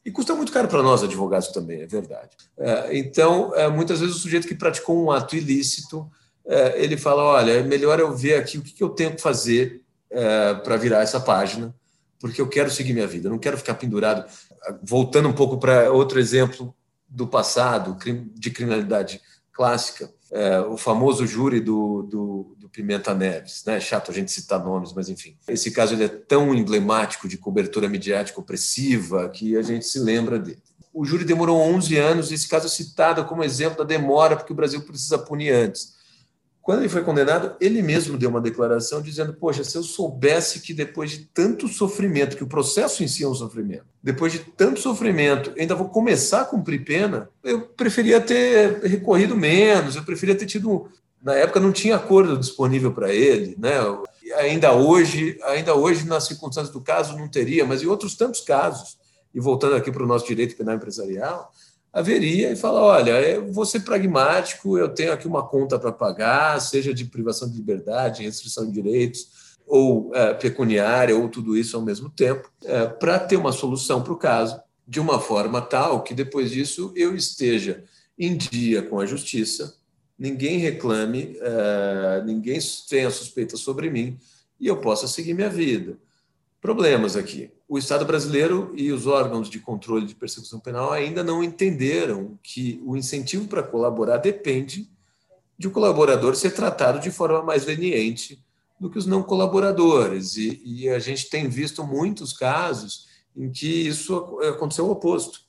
E 0.04 0.10
custa 0.10 0.34
muito 0.34 0.52
caro 0.52 0.66
para 0.66 0.82
nós, 0.82 1.02
advogados, 1.02 1.48
também, 1.48 1.82
é 1.82 1.86
verdade. 1.86 2.30
É, 2.58 2.98
então, 2.98 3.54
é, 3.54 3.68
muitas 3.68 4.00
vezes 4.00 4.16
o 4.16 4.18
sujeito 4.18 4.48
que 4.48 4.54
praticou 4.54 5.00
um 5.00 5.12
ato 5.12 5.36
ilícito, 5.36 6.10
é, 6.44 6.82
ele 6.82 6.96
fala: 6.96 7.22
olha, 7.22 7.52
é 7.52 7.62
melhor 7.62 8.00
eu 8.00 8.14
ver 8.16 8.34
aqui 8.34 8.58
o 8.58 8.62
que 8.62 8.82
eu 8.82 8.90
tenho 8.90 9.14
que 9.14 9.22
fazer 9.22 9.80
para 10.62 10.76
virar 10.76 11.00
essa 11.00 11.18
página, 11.18 11.74
porque 12.22 12.40
eu 12.40 12.48
quero 12.48 12.70
seguir 12.70 12.94
minha 12.94 13.06
vida, 13.06 13.26
eu 13.26 13.32
não 13.32 13.38
quero 13.38 13.58
ficar 13.58 13.74
pendurado. 13.74 14.24
Voltando 14.80 15.28
um 15.28 15.32
pouco 15.32 15.58
para 15.58 15.90
outro 15.90 16.20
exemplo 16.20 16.72
do 17.08 17.26
passado, 17.26 17.98
de 18.32 18.50
criminalidade 18.52 19.20
clássica, 19.52 20.08
o 20.70 20.76
famoso 20.76 21.26
júri 21.26 21.60
do, 21.60 22.02
do, 22.04 22.56
Pimenta 22.72 23.14
Neves. 23.14 23.62
Né? 23.66 23.76
É 23.76 23.80
chato 23.80 24.10
a 24.10 24.14
gente 24.14 24.32
citar 24.32 24.64
nomes, 24.64 24.92
mas 24.92 25.08
enfim. 25.08 25.36
Esse 25.46 25.70
caso 25.70 25.94
ele 25.94 26.04
é 26.04 26.08
tão 26.08 26.54
emblemático 26.54 27.28
de 27.28 27.36
cobertura 27.36 27.88
mediática 27.88 28.40
opressiva 28.40 29.28
que 29.28 29.56
a 29.56 29.62
gente 29.62 29.84
se 29.84 29.98
lembra 29.98 30.38
dele. 30.38 30.62
O 30.92 31.04
júri 31.04 31.24
demorou 31.24 31.58
11 31.58 31.96
anos, 31.98 32.30
e 32.30 32.34
esse 32.34 32.48
caso 32.48 32.66
é 32.66 32.70
citado 32.70 33.24
como 33.24 33.44
exemplo 33.44 33.78
da 33.78 33.84
demora, 33.84 34.36
porque 34.36 34.52
o 34.52 34.56
Brasil 34.56 34.80
precisa 34.82 35.18
punir 35.18 35.50
antes. 35.50 35.94
Quando 36.62 36.78
ele 36.78 36.88
foi 36.88 37.02
condenado, 37.02 37.56
ele 37.60 37.82
mesmo 37.82 38.16
deu 38.16 38.30
uma 38.30 38.40
declaração 38.40 39.02
dizendo: 39.02 39.34
Poxa, 39.34 39.64
se 39.64 39.76
eu 39.76 39.82
soubesse 39.82 40.60
que 40.60 40.72
depois 40.72 41.10
de 41.10 41.24
tanto 41.34 41.66
sofrimento, 41.66 42.36
que 42.36 42.44
o 42.44 42.48
processo 42.48 43.02
em 43.02 43.08
si 43.08 43.24
é 43.24 43.28
um 43.28 43.34
sofrimento, 43.34 43.84
depois 44.00 44.32
de 44.32 44.38
tanto 44.38 44.78
sofrimento, 44.78 45.52
ainda 45.58 45.74
vou 45.74 45.88
começar 45.88 46.42
a 46.42 46.44
cumprir 46.44 46.84
pena, 46.84 47.28
eu 47.42 47.62
preferia 47.62 48.20
ter 48.20 48.80
recorrido 48.84 49.36
menos, 49.36 49.96
eu 49.96 50.04
preferia 50.04 50.36
ter 50.36 50.46
tido 50.46 50.88
na 51.22 51.34
época 51.34 51.60
não 51.60 51.72
tinha 51.72 51.96
acordo 51.96 52.36
disponível 52.36 52.92
para 52.92 53.12
ele, 53.12 53.56
né? 53.58 53.74
Ainda 54.38 54.72
hoje, 54.72 55.38
ainda 55.44 55.74
hoje 55.74 56.06
nas 56.06 56.26
circunstâncias 56.26 56.72
do 56.72 56.80
caso 56.80 57.16
não 57.16 57.28
teria, 57.28 57.64
mas 57.64 57.82
em 57.82 57.86
outros 57.86 58.16
tantos 58.16 58.40
casos. 58.40 58.98
E 59.32 59.40
voltando 59.40 59.76
aqui 59.76 59.90
para 59.90 60.02
o 60.02 60.06
nosso 60.06 60.26
direito 60.26 60.56
penal 60.56 60.74
empresarial, 60.74 61.52
haveria 61.92 62.52
e 62.52 62.56
fala, 62.56 62.80
olha, 62.80 63.20
eu 63.20 63.52
vou 63.52 63.66
ser 63.66 63.80
pragmático, 63.80 64.78
eu 64.78 64.88
tenho 64.88 65.12
aqui 65.12 65.26
uma 65.28 65.46
conta 65.46 65.78
para 65.78 65.92
pagar, 65.92 66.60
seja 66.60 66.94
de 66.94 67.04
privação 67.04 67.50
de 67.50 67.56
liberdade, 67.56 68.22
restrição 68.22 68.66
de 68.66 68.72
direitos, 68.72 69.56
ou 69.66 70.14
é, 70.14 70.34
pecuniária, 70.34 71.16
ou 71.16 71.28
tudo 71.28 71.56
isso 71.56 71.76
ao 71.76 71.82
mesmo 71.82 72.08
tempo, 72.08 72.50
é, 72.64 72.86
para 72.86 73.18
ter 73.18 73.36
uma 73.36 73.52
solução 73.52 74.02
para 74.02 74.12
o 74.12 74.16
caso, 74.16 74.60
de 74.86 75.00
uma 75.00 75.20
forma 75.20 75.60
tal 75.60 76.02
que 76.02 76.14
depois 76.14 76.50
disso 76.50 76.92
eu 76.96 77.14
esteja 77.14 77.84
em 78.18 78.36
dia 78.36 78.82
com 78.82 78.98
a 78.98 79.06
justiça, 79.06 79.74
ninguém 80.18 80.58
reclame, 80.58 81.36
uh, 81.38 82.24
ninguém 82.24 82.58
tenha 82.88 83.10
suspeita 83.10 83.56
sobre 83.56 83.90
mim 83.90 84.18
e 84.60 84.66
eu 84.66 84.80
possa 84.80 85.08
seguir 85.08 85.34
minha 85.34 85.48
vida. 85.48 85.98
Problemas 86.62 87.16
aqui. 87.16 87.50
O 87.68 87.76
Estado 87.76 88.04
brasileiro 88.04 88.72
e 88.76 88.92
os 88.92 89.08
órgãos 89.08 89.50
de 89.50 89.58
controle 89.58 90.06
de 90.06 90.14
persecução 90.14 90.60
penal 90.60 90.92
ainda 90.92 91.24
não 91.24 91.42
entenderam 91.42 92.38
que 92.40 92.80
o 92.86 92.96
incentivo 92.96 93.48
para 93.48 93.64
colaborar 93.64 94.18
depende 94.18 94.88
de 95.58 95.66
o 95.66 95.72
colaborador 95.72 96.36
ser 96.36 96.52
tratado 96.52 97.00
de 97.00 97.10
forma 97.10 97.42
mais 97.42 97.66
leniente 97.66 98.40
do 98.78 98.88
que 98.88 98.96
os 98.96 99.06
não 99.06 99.24
colaboradores. 99.24 100.36
E, 100.36 100.62
e 100.64 100.88
a 100.88 101.00
gente 101.00 101.28
tem 101.28 101.48
visto 101.48 101.82
muitos 101.82 102.32
casos 102.32 103.08
em 103.36 103.50
que 103.50 103.66
isso 103.66 104.38
aconteceu 104.40 104.86
o 104.86 104.92
oposto 104.92 105.40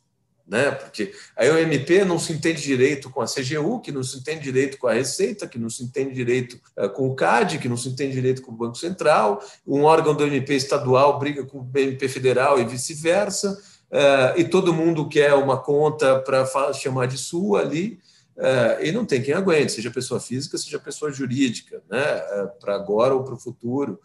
né? 0.48 0.72
Porque 0.72 1.14
a 1.38 1.46
OMP 1.46 2.04
não 2.06 2.20
se 2.20 2.34
entende 2.34 2.62
direito 2.62 3.10
com 3.10 3.22
a 3.22 3.26
CGU, 3.26 3.80
que 3.80 3.92
não 3.92 4.04
se 4.04 4.18
entende 4.18 4.42
direito 4.42 4.78
com 4.78 4.88
a 4.88 4.94
Receita, 4.94 5.48
que 5.48 5.58
não 5.58 5.70
se 5.70 5.84
entende 5.84 6.14
direito 6.14 6.60
uh, 6.78 6.90
com 6.90 7.08
o 7.08 7.16
CAD, 7.16 7.60
que 7.60 7.70
não 7.70 7.78
se 7.78 7.88
entende 7.90 8.14
direito 8.14 8.42
com 8.42 8.52
o 8.52 8.56
Banco 8.56 8.78
Central, 8.78 9.42
um 9.66 9.84
órgão 9.84 10.14
do 10.14 10.24
OMP 10.24 10.54
estadual 10.54 11.18
briga 11.18 11.46
com 11.46 11.60
o 11.60 11.64
BMP 11.64 12.08
federal 12.10 12.60
e 12.60 12.66
vice-versa, 12.66 13.58
uh, 13.90 14.38
e 14.38 14.44
todo 14.44 14.74
mundo 14.74 15.08
quer 15.08 15.34
uma 15.34 15.58
conta 15.58 16.20
para 16.20 16.74
chamar 16.74 17.08
de 17.08 17.18
sua 17.18 17.62
ali, 17.62 18.00
uh, 18.36 18.84
e 18.84 18.92
não 18.92 19.06
tem 19.06 19.22
quem 19.22 19.34
aguente, 19.34 19.72
seja 19.72 19.90
pessoa 19.90 20.20
física, 20.20 20.58
seja 20.58 20.78
pessoa 20.78 21.10
jurídica, 21.10 21.82
né? 21.90 22.22
para 22.60 22.76
agora 22.76 23.14
ou 23.14 23.24
para 23.24 23.34
o 23.34 23.40
futuro 23.40 24.00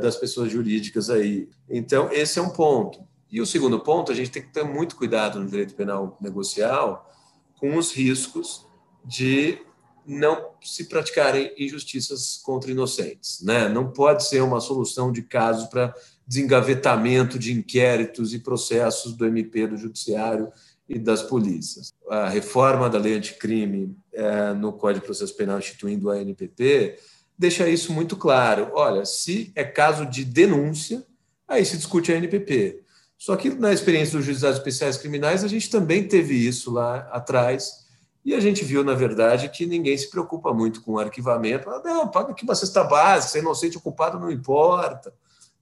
das 0.00 0.16
pessoas 0.16 0.50
jurídicas 0.50 1.08
aí. 1.08 1.48
Então, 1.68 2.10
esse 2.12 2.38
é 2.38 2.42
um 2.42 2.50
ponto. 2.50 3.00
E 3.32 3.40
o 3.40 3.46
segundo 3.46 3.80
ponto, 3.80 4.12
a 4.12 4.14
gente 4.14 4.30
tem 4.30 4.42
que 4.42 4.52
ter 4.52 4.62
muito 4.62 4.94
cuidado 4.94 5.40
no 5.40 5.48
direito 5.48 5.74
penal 5.74 6.18
negocial 6.20 7.10
com 7.58 7.78
os 7.78 7.90
riscos 7.90 8.66
de 9.02 9.58
não 10.06 10.50
se 10.60 10.84
praticarem 10.84 11.54
injustiças 11.56 12.40
contra 12.44 12.70
inocentes. 12.70 13.40
Né? 13.40 13.70
Não 13.70 13.90
pode 13.90 14.28
ser 14.28 14.42
uma 14.42 14.60
solução 14.60 15.10
de 15.10 15.22
casos 15.22 15.66
para 15.68 15.94
desengavetamento 16.26 17.38
de 17.38 17.52
inquéritos 17.52 18.34
e 18.34 18.38
processos 18.38 19.14
do 19.14 19.24
MP, 19.24 19.66
do 19.66 19.78
Judiciário 19.78 20.52
e 20.86 20.98
das 20.98 21.22
polícias. 21.22 21.94
A 22.10 22.28
reforma 22.28 22.90
da 22.90 22.98
lei 22.98 23.14
anticrime 23.14 23.96
é, 24.12 24.52
no 24.52 24.74
Código 24.74 25.00
de 25.00 25.06
Processo 25.06 25.34
Penal 25.34 25.58
instituindo 25.58 26.10
a 26.10 26.20
NPP 26.20 26.98
deixa 27.38 27.66
isso 27.68 27.92
muito 27.92 28.14
claro. 28.16 28.70
Olha, 28.74 29.06
se 29.06 29.50
é 29.54 29.64
caso 29.64 30.04
de 30.04 30.24
denúncia, 30.24 31.04
aí 31.48 31.64
se 31.64 31.76
discute 31.76 32.12
a 32.12 32.16
NPP. 32.16 32.81
Só 33.22 33.36
que 33.36 33.50
na 33.50 33.72
experiência 33.72 34.18
dos 34.18 34.26
juizados 34.26 34.58
especiais 34.58 34.96
criminais, 34.96 35.44
a 35.44 35.48
gente 35.48 35.70
também 35.70 36.02
teve 36.08 36.34
isso 36.34 36.72
lá 36.72 37.08
atrás, 37.12 37.86
e 38.24 38.34
a 38.34 38.40
gente 38.40 38.64
viu, 38.64 38.82
na 38.82 38.94
verdade, 38.94 39.48
que 39.48 39.64
ninguém 39.64 39.96
se 39.96 40.10
preocupa 40.10 40.52
muito 40.52 40.82
com 40.82 40.94
o 40.94 40.98
arquivamento. 40.98 41.70
Ah, 41.70 41.80
não, 41.84 42.08
paga 42.08 42.32
aqui 42.32 42.42
uma 42.42 42.56
cesta 42.56 42.82
básica, 42.82 43.30
se 43.30 43.38
é 43.38 43.40
inocente 43.40 43.76
ou 43.76 43.80
culpado 43.80 44.18
não 44.18 44.28
importa. 44.28 45.14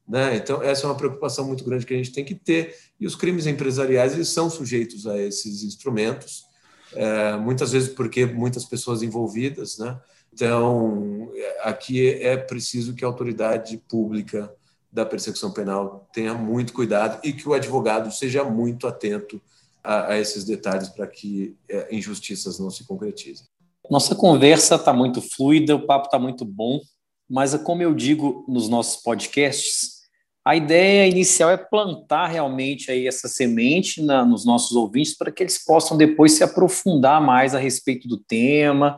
Né? 0.09 0.37
Então, 0.37 0.63
essa 0.63 0.87
é 0.87 0.89
uma 0.89 0.97
preocupação 0.97 1.47
muito 1.47 1.63
grande 1.63 1.85
que 1.85 1.93
a 1.93 1.99
gente 1.99 2.13
tem 2.13 2.25
que 2.25 2.35
ter, 2.35 2.75
e 2.99 3.07
os 3.07 3.15
crimes 3.15 3.47
empresariais 3.47 4.15
eles 4.15 4.29
são 4.29 4.49
sujeitos 4.49 5.07
a 5.07 5.19
esses 5.19 5.63
instrumentos, 5.63 6.47
é, 6.95 7.37
muitas 7.37 7.73
vezes 7.73 7.91
porque 7.91 8.25
muitas 8.25 8.65
pessoas 8.65 9.03
envolvidas. 9.03 9.77
Né? 9.77 10.01
Então, 10.33 11.31
aqui 11.63 12.11
é 12.23 12.39
preciso 12.39 12.95
que 12.95 13.05
a 13.05 13.09
autoridade 13.09 13.77
pública 13.87 14.51
da 14.93 15.07
persecução 15.07 15.53
penal 15.53 16.09
tenha 16.13 16.35
muito 16.35 16.73
cuidado 16.73 17.21
e 17.23 17.33
que 17.33 17.49
o 17.49 17.55
advogado 17.55 18.11
seja 18.13 18.43
muito 18.45 18.87
atento 18.87 19.41
a, 19.83 20.13
a 20.13 20.19
esses 20.19 20.45
detalhes 20.45 20.89
para 20.89 21.07
que 21.07 21.57
é, 21.69 21.95
injustiças 21.95 22.59
não 22.59 22.71
se 22.71 22.85
concretizem. 22.85 23.47
Nossa 23.91 24.15
conversa 24.15 24.77
está 24.77 24.93
muito 24.93 25.21
fluida, 25.21 25.75
o 25.75 25.87
papo 25.87 26.07
está 26.07 26.19
muito 26.19 26.45
bom, 26.45 26.81
mas 27.29 27.55
como 27.57 27.83
eu 27.83 27.95
digo 27.95 28.45
nos 28.49 28.69
nossos 28.69 29.03
podcasts, 29.03 30.01
a 30.45 30.57
ideia 30.57 31.07
inicial 31.07 31.51
é 31.51 31.57
plantar 31.57 32.27
realmente 32.27 32.91
aí 32.91 33.07
essa 33.07 33.29
semente 33.29 34.03
na, 34.03 34.25
nos 34.25 34.45
nossos 34.45 34.73
ouvintes 34.73 35.17
para 35.17 35.31
que 35.31 35.43
eles 35.43 35.63
possam 35.63 35.97
depois 35.97 36.33
se 36.33 36.43
aprofundar 36.43 37.21
mais 37.21 37.55
a 37.55 37.59
respeito 37.59 38.09
do 38.09 38.17
tema 38.17 38.97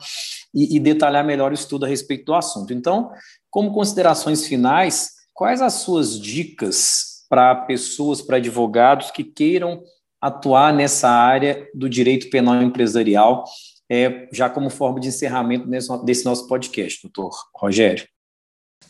e, 0.55 0.77
e 0.77 0.81
detalhar 0.81 1.25
melhor 1.25 1.51
o 1.51 1.55
estudo 1.55 1.85
a 1.85 1.89
respeito 1.89 2.27
do 2.27 2.35
assunto. 2.35 2.73
Então, 2.73 3.11
como 3.51 3.73
considerações 3.73 4.47
finais, 4.47 5.11
quais 5.33 5.63
as 5.63 5.75
suas 5.75 6.21
dicas 6.21 7.25
para 7.29 7.55
pessoas, 7.55 8.21
para 8.21 8.37
advogados 8.37 9.11
que 9.11 9.25
queiram 9.25 9.83
atuar 10.21 10.73
nessa 10.73 11.09
área 11.09 11.69
do 11.75 11.89
direito 11.89 12.31
penal 12.31 12.63
empresarial, 12.63 13.45
é, 13.91 14.29
já 14.33 14.49
como 14.49 14.71
forma 14.71 15.01
de 15.01 15.09
encerramento 15.09 15.69
desse, 16.05 16.25
nosso 16.25 16.47
podcast, 16.47 17.03
doutor 17.03 17.33
Rogério? 17.55 18.07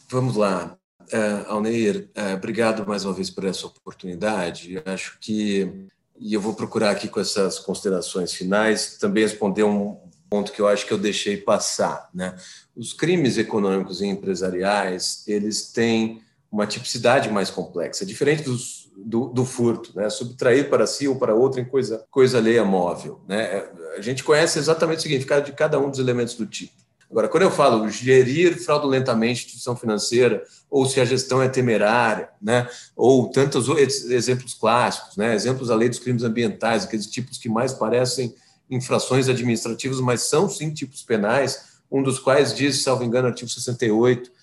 Vamos 0.09 0.37
lá. 0.37 0.77
Uh, 1.13 1.49
Alneir, 1.49 2.11
uh, 2.17 2.35
obrigado 2.35 2.87
mais 2.87 3.05
uma 3.05 3.15
vez 3.15 3.31
por 3.31 3.45
essa 3.45 3.67
oportunidade. 3.67 4.75
Eu 4.75 4.83
acho 4.87 5.19
que, 5.21 5.89
e 6.19 6.35
eu 6.35 6.41
vou 6.41 6.55
procurar 6.55 6.91
aqui 6.91 7.09
com 7.09 7.21
essas 7.21 7.59
considerações 7.59 8.33
finais, 8.33 8.99
também 8.99 9.23
responder 9.23 9.65
um 9.65 9.99
ponto 10.29 10.53
que 10.53 10.61
eu 10.61 10.69
acho 10.69 10.87
que 10.87 10.93
eu 10.93 10.99
deixei 10.99 11.37
passar. 11.37 12.09
Né? 12.15 12.37
Os 12.75 12.93
crimes 12.93 13.39
econômicos 13.39 14.01
e 14.01 14.07
empresariais, 14.07 15.25
eles 15.27 15.71
têm 15.73 16.23
uma 16.53 16.67
tipicidade 16.67 17.31
mais 17.31 17.49
complexa, 17.49 18.05
diferente 18.05 18.43
dos, 18.43 18.91
do, 18.95 19.29
do, 19.29 19.43
furto, 19.45 19.91
né? 19.97 20.11
subtrair 20.11 20.69
para 20.69 20.87
si 20.87 21.09
ou 21.09 21.17
para 21.17 21.35
outro 21.35 21.59
em 21.59 21.65
coisa, 21.65 22.05
coisa 22.11 22.37
alheia 22.37 22.63
móvel. 22.63 23.23
Né? 23.27 23.65
A 23.97 24.03
gente 24.03 24.23
conhece 24.23 24.59
exatamente 24.59 24.99
o 24.99 25.03
significado 25.03 25.47
de 25.47 25.53
cada 25.53 25.81
um 25.81 25.89
dos 25.89 25.99
elementos 25.99 26.35
do 26.35 26.45
tipo. 26.45 26.75
Agora, 27.11 27.29
quando 27.29 27.43
eu 27.43 27.51
falo 27.51 27.89
gerir 27.89 28.63
fraudulentamente 28.63 29.45
instituição 29.45 29.75
financeira, 29.75 30.43
ou 30.71 30.87
se 30.87 31.01
a 31.01 31.05
gestão 31.05 31.43
é 31.43 31.49
temerária, 31.49 32.29
né? 32.41 32.69
ou 32.95 33.31
tantos 33.31 33.69
exemplos 34.11 34.53
clássicos, 34.53 35.17
né? 35.17 35.35
exemplos 35.35 35.69
da 35.69 35.75
lei 35.75 35.89
dos 35.89 35.99
crimes 35.99 36.23
ambientais, 36.23 36.85
aqueles 36.85 37.07
tipos 37.07 37.39
que 37.39 37.49
mais 37.49 37.73
parecem 37.73 38.35
infrações 38.71 39.29
administrativas, 39.29 40.01
mas 40.01 40.23
são 40.23 40.49
sim 40.49 40.71
tipos 40.73 41.03
penais, 41.03 41.81
um 41.91 42.03
dos 42.03 42.19
quais 42.19 42.55
diz, 42.55 42.83
salvo 42.83 43.05
engano, 43.05 43.29
artigo 43.29 43.51
68, 43.51 44.31
eh, 44.31 44.42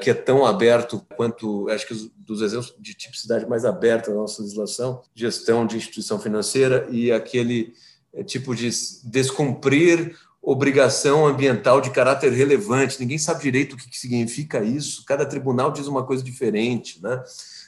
que 0.00 0.08
é 0.08 0.14
tão 0.14 0.46
aberto 0.46 1.04
quanto, 1.14 1.68
acho 1.68 1.86
que 1.86 2.10
dos 2.16 2.40
exemplos 2.40 2.74
de 2.78 2.94
tipicidade 2.94 3.46
mais 3.46 3.64
aberta 3.66 4.10
da 4.10 4.16
nossa 4.16 4.40
legislação, 4.40 5.02
gestão 5.14 5.66
de 5.66 5.76
instituição 5.76 6.18
financeira 6.18 6.86
e 6.90 7.12
aquele 7.12 7.74
eh, 8.14 8.24
tipo 8.24 8.54
de 8.54 8.70
descumprir 9.04 10.16
obrigação 10.40 11.26
ambiental 11.26 11.80
de 11.80 11.90
caráter 11.90 12.32
relevante. 12.32 12.98
Ninguém 12.98 13.18
sabe 13.18 13.42
direito 13.42 13.74
o 13.74 13.76
que 13.76 13.98
significa 13.98 14.64
isso. 14.64 15.04
Cada 15.04 15.26
tribunal 15.26 15.70
diz 15.70 15.86
uma 15.86 16.04
coisa 16.04 16.22
diferente, 16.22 17.02
né? 17.02 17.22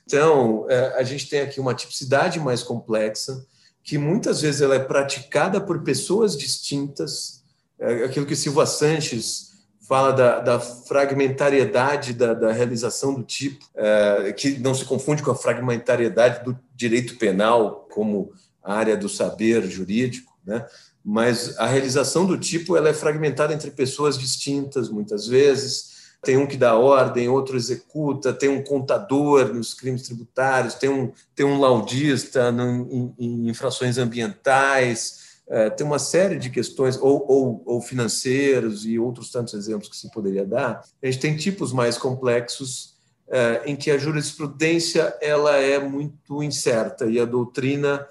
Então, 0.07 0.67
é, 0.69 0.99
a 0.99 1.03
gente 1.03 1.29
tem 1.29 1.41
aqui 1.41 1.61
uma 1.61 1.75
tipicidade 1.75 2.41
mais 2.41 2.63
complexa, 2.63 3.45
que 3.83 3.99
muitas 3.99 4.41
vezes 4.41 4.61
ela 4.61 4.75
é 4.75 4.79
praticada 4.79 5.61
por 5.61 5.83
pessoas 5.83 6.37
distintas, 6.37 7.45
é, 7.79 8.05
aquilo 8.05 8.27
que 8.27 8.35
Silva 8.35 8.65
Sanches 8.67 9.50
fala 9.90 10.12
da, 10.12 10.38
da 10.38 10.61
fragmentariedade 10.61 12.12
da, 12.12 12.33
da, 12.33 12.53
realização 12.53 13.12
do 13.12 13.24
tipo, 13.24 13.66
é, 13.74 14.33
que 14.33 14.57
não 14.61 14.72
se 14.72 14.85
confunde 14.85 15.20
com 15.20 15.33
a 15.33 15.35
fragmentariedade 15.35 16.44
do 16.44 16.57
direito 16.76 17.16
penal 17.16 17.88
como 17.90 18.33
área 18.62 18.96
do 18.96 19.09
saber 19.09 19.68
jurídico, 19.68 20.33
né? 20.46 20.64
mas 21.05 21.59
a 21.59 21.66
realização 21.66 22.24
do 22.24 22.38
tipo 22.38 22.76
ela 22.76 22.88
é 22.88 22.94
fragmentada 22.94 23.53
entre 23.53 23.72
pessoas 23.72 24.16
distintas 24.16 24.88
muitas 24.88 25.26
vezes. 25.26 25.98
Tem 26.22 26.37
um 26.37 26.46
que 26.46 26.57
dá 26.57 26.76
ordem, 26.76 27.29
outro 27.29 27.57
executa, 27.57 28.33
tem 28.33 28.48
um 28.48 28.62
contador 28.62 29.53
nos 29.53 29.74
crimes 29.74 30.03
tributários, 30.03 30.74
tem 30.74 30.88
um, 30.88 31.11
tem 31.35 31.44
um 31.44 31.59
laudista 31.59 32.53
no, 32.53 32.87
em, 32.92 33.14
em, 33.18 33.48
infrações 33.48 33.98
ambientais, 33.98 35.30
tem 35.71 35.87
uma 35.87 35.99
série 35.99 36.37
de 36.37 36.51
questões, 36.51 36.97
ou, 36.97 37.25
ou, 37.29 37.63
ou 37.67 37.83
financeiros 37.83 38.87
e 38.87 38.99
outros 38.99 39.31
tantos 39.31 39.55
exemplos 39.55 39.89
que 39.89 39.97
se 39.97 40.11
poderia 40.11 40.45
dar. 40.45 40.85
A 41.03 41.07
gente 41.07 41.19
tem 41.19 41.37
tipos 41.37 41.73
mais 41.73 41.99
complexos 41.99 42.95
é, 43.29 43.63
em 43.67 43.75
que 43.75 43.91
a 43.91 43.99
jurisprudência 43.99 45.17
ela 45.21 45.57
é 45.57 45.79
muito 45.79 46.43
incerta 46.43 47.07
e 47.07 47.19
a 47.19 47.25
doutrina 47.25 48.07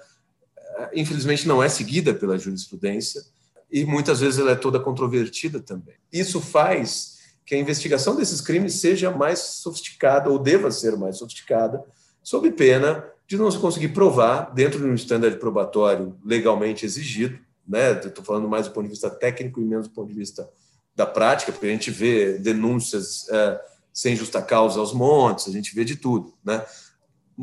infelizmente, 0.92 1.46
não 1.46 1.62
é 1.62 1.68
seguida 1.68 2.14
pela 2.14 2.38
jurisprudência 2.38 3.22
e 3.70 3.84
muitas 3.84 4.20
vezes 4.20 4.38
ela 4.38 4.52
é 4.52 4.56
toda 4.56 4.80
controvertida 4.80 5.60
também. 5.60 5.94
Isso 6.12 6.40
faz 6.40 7.18
que 7.44 7.54
a 7.54 7.58
investigação 7.58 8.16
desses 8.16 8.40
crimes 8.40 8.74
seja 8.74 9.10
mais 9.10 9.38
sofisticada 9.38 10.30
ou 10.30 10.38
deva 10.38 10.70
ser 10.70 10.96
mais 10.96 11.18
sofisticada, 11.18 11.82
sob 12.22 12.50
pena 12.52 13.04
de 13.30 13.38
não 13.38 13.50
se 13.50 13.58
conseguir 13.58 13.88
provar 13.88 14.52
dentro 14.52 14.78
de 14.78 14.84
um 14.84 14.94
estándar 14.94 15.38
probatório 15.38 16.14
legalmente 16.22 16.84
exigido. 16.84 17.38
Né? 17.66 17.92
Estou 17.92 18.22
falando 18.24 18.46
mais 18.48 18.66
do 18.66 18.72
ponto 18.72 18.84
de 18.84 18.90
vista 18.90 19.08
técnico 19.08 19.60
e 19.60 19.64
menos 19.64 19.88
do 19.88 19.94
ponto 19.94 20.08
de 20.08 20.18
vista 20.18 20.50
da 20.94 21.06
prática, 21.06 21.52
porque 21.52 21.66
a 21.66 21.70
gente 21.70 21.90
vê 21.90 22.36
denúncias 22.38 23.28
é, 23.30 23.60
sem 23.92 24.14
justa 24.14 24.42
causa 24.42 24.78
aos 24.80 24.92
montes, 24.92 25.48
a 25.48 25.52
gente 25.52 25.74
vê 25.74 25.84
de 25.84 25.96
tudo. 25.96 26.34
Né? 26.44 26.62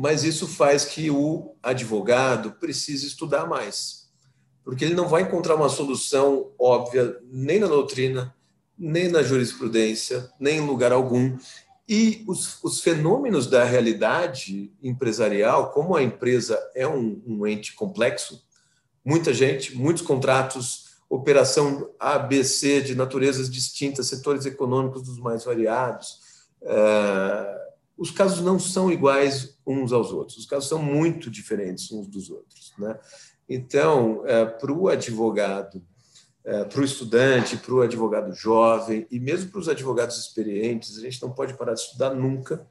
mas 0.00 0.22
isso 0.22 0.46
faz 0.46 0.84
que 0.84 1.10
o 1.10 1.56
advogado 1.60 2.52
precise 2.52 3.04
estudar 3.04 3.48
mais, 3.48 4.08
porque 4.62 4.84
ele 4.84 4.94
não 4.94 5.08
vai 5.08 5.22
encontrar 5.22 5.56
uma 5.56 5.68
solução 5.68 6.52
óbvia 6.56 7.18
nem 7.32 7.58
na 7.58 7.66
doutrina, 7.66 8.32
nem 8.78 9.08
na 9.08 9.24
jurisprudência, 9.24 10.30
nem 10.38 10.58
em 10.58 10.66
lugar 10.66 10.92
algum. 10.92 11.36
E 11.88 12.22
os, 12.26 12.62
os 12.62 12.82
fenômenos 12.82 13.46
da 13.46 13.64
realidade 13.64 14.70
empresarial, 14.82 15.70
como 15.70 15.96
a 15.96 16.02
empresa 16.02 16.60
é 16.74 16.86
um, 16.86 17.22
um 17.26 17.46
ente 17.46 17.74
complexo, 17.74 18.44
muita 19.02 19.32
gente, 19.32 19.74
muitos 19.74 20.02
contratos, 20.02 20.98
operação 21.08 21.88
ABC 21.98 22.82
de 22.82 22.94
naturezas 22.94 23.48
distintas, 23.48 24.08
setores 24.08 24.44
econômicos 24.44 25.02
dos 25.02 25.18
mais 25.18 25.44
variados. 25.44 26.20
Uh, 26.60 27.68
os 27.96 28.10
casos 28.10 28.44
não 28.44 28.58
são 28.58 28.92
iguais 28.92 29.58
uns 29.66 29.90
aos 29.90 30.12
outros, 30.12 30.36
os 30.36 30.46
casos 30.46 30.68
são 30.68 30.82
muito 30.82 31.30
diferentes 31.30 31.90
uns 31.90 32.06
dos 32.06 32.28
outros. 32.28 32.74
Né? 32.78 32.98
Então, 33.48 34.22
é, 34.26 34.44
para 34.44 34.70
o 34.70 34.88
advogado, 34.88 35.82
é, 36.48 36.64
para 36.64 36.80
o 36.80 36.84
estudante, 36.84 37.58
para 37.58 37.74
o 37.74 37.82
advogado 37.82 38.34
jovem 38.34 39.06
e 39.10 39.20
mesmo 39.20 39.50
para 39.50 39.60
os 39.60 39.68
advogados 39.68 40.16
experientes, 40.16 40.96
a 40.96 41.02
gente 41.02 41.20
não 41.20 41.30
pode 41.30 41.52
parar 41.52 41.74
de 41.74 41.80
estudar 41.80 42.14
nunca 42.14 42.66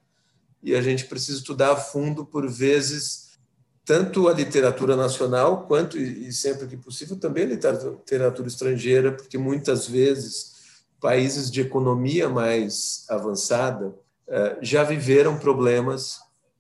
e 0.64 0.74
a 0.74 0.82
gente 0.82 1.06
precisa 1.06 1.38
estudar 1.38 1.74
a 1.74 1.76
fundo, 1.76 2.26
por 2.26 2.50
vezes, 2.50 3.38
tanto 3.86 4.28
a 4.28 4.34
literatura 4.34 4.96
nacional 4.96 5.68
quanto, 5.68 5.96
e 5.96 6.34
sempre 6.34 6.66
que 6.66 6.76
possível, 6.76 7.20
também 7.20 7.44
a 7.44 7.50
literatura 7.50 8.48
estrangeira, 8.48 9.12
porque 9.12 9.38
muitas 9.38 9.88
vezes 9.88 10.56
países 11.00 11.52
de 11.52 11.62
economia 11.62 12.28
mais 12.28 13.06
avançada 13.08 13.94
eh, 14.28 14.58
já 14.60 14.84
viveram 14.84 15.38
problemas 15.38 16.18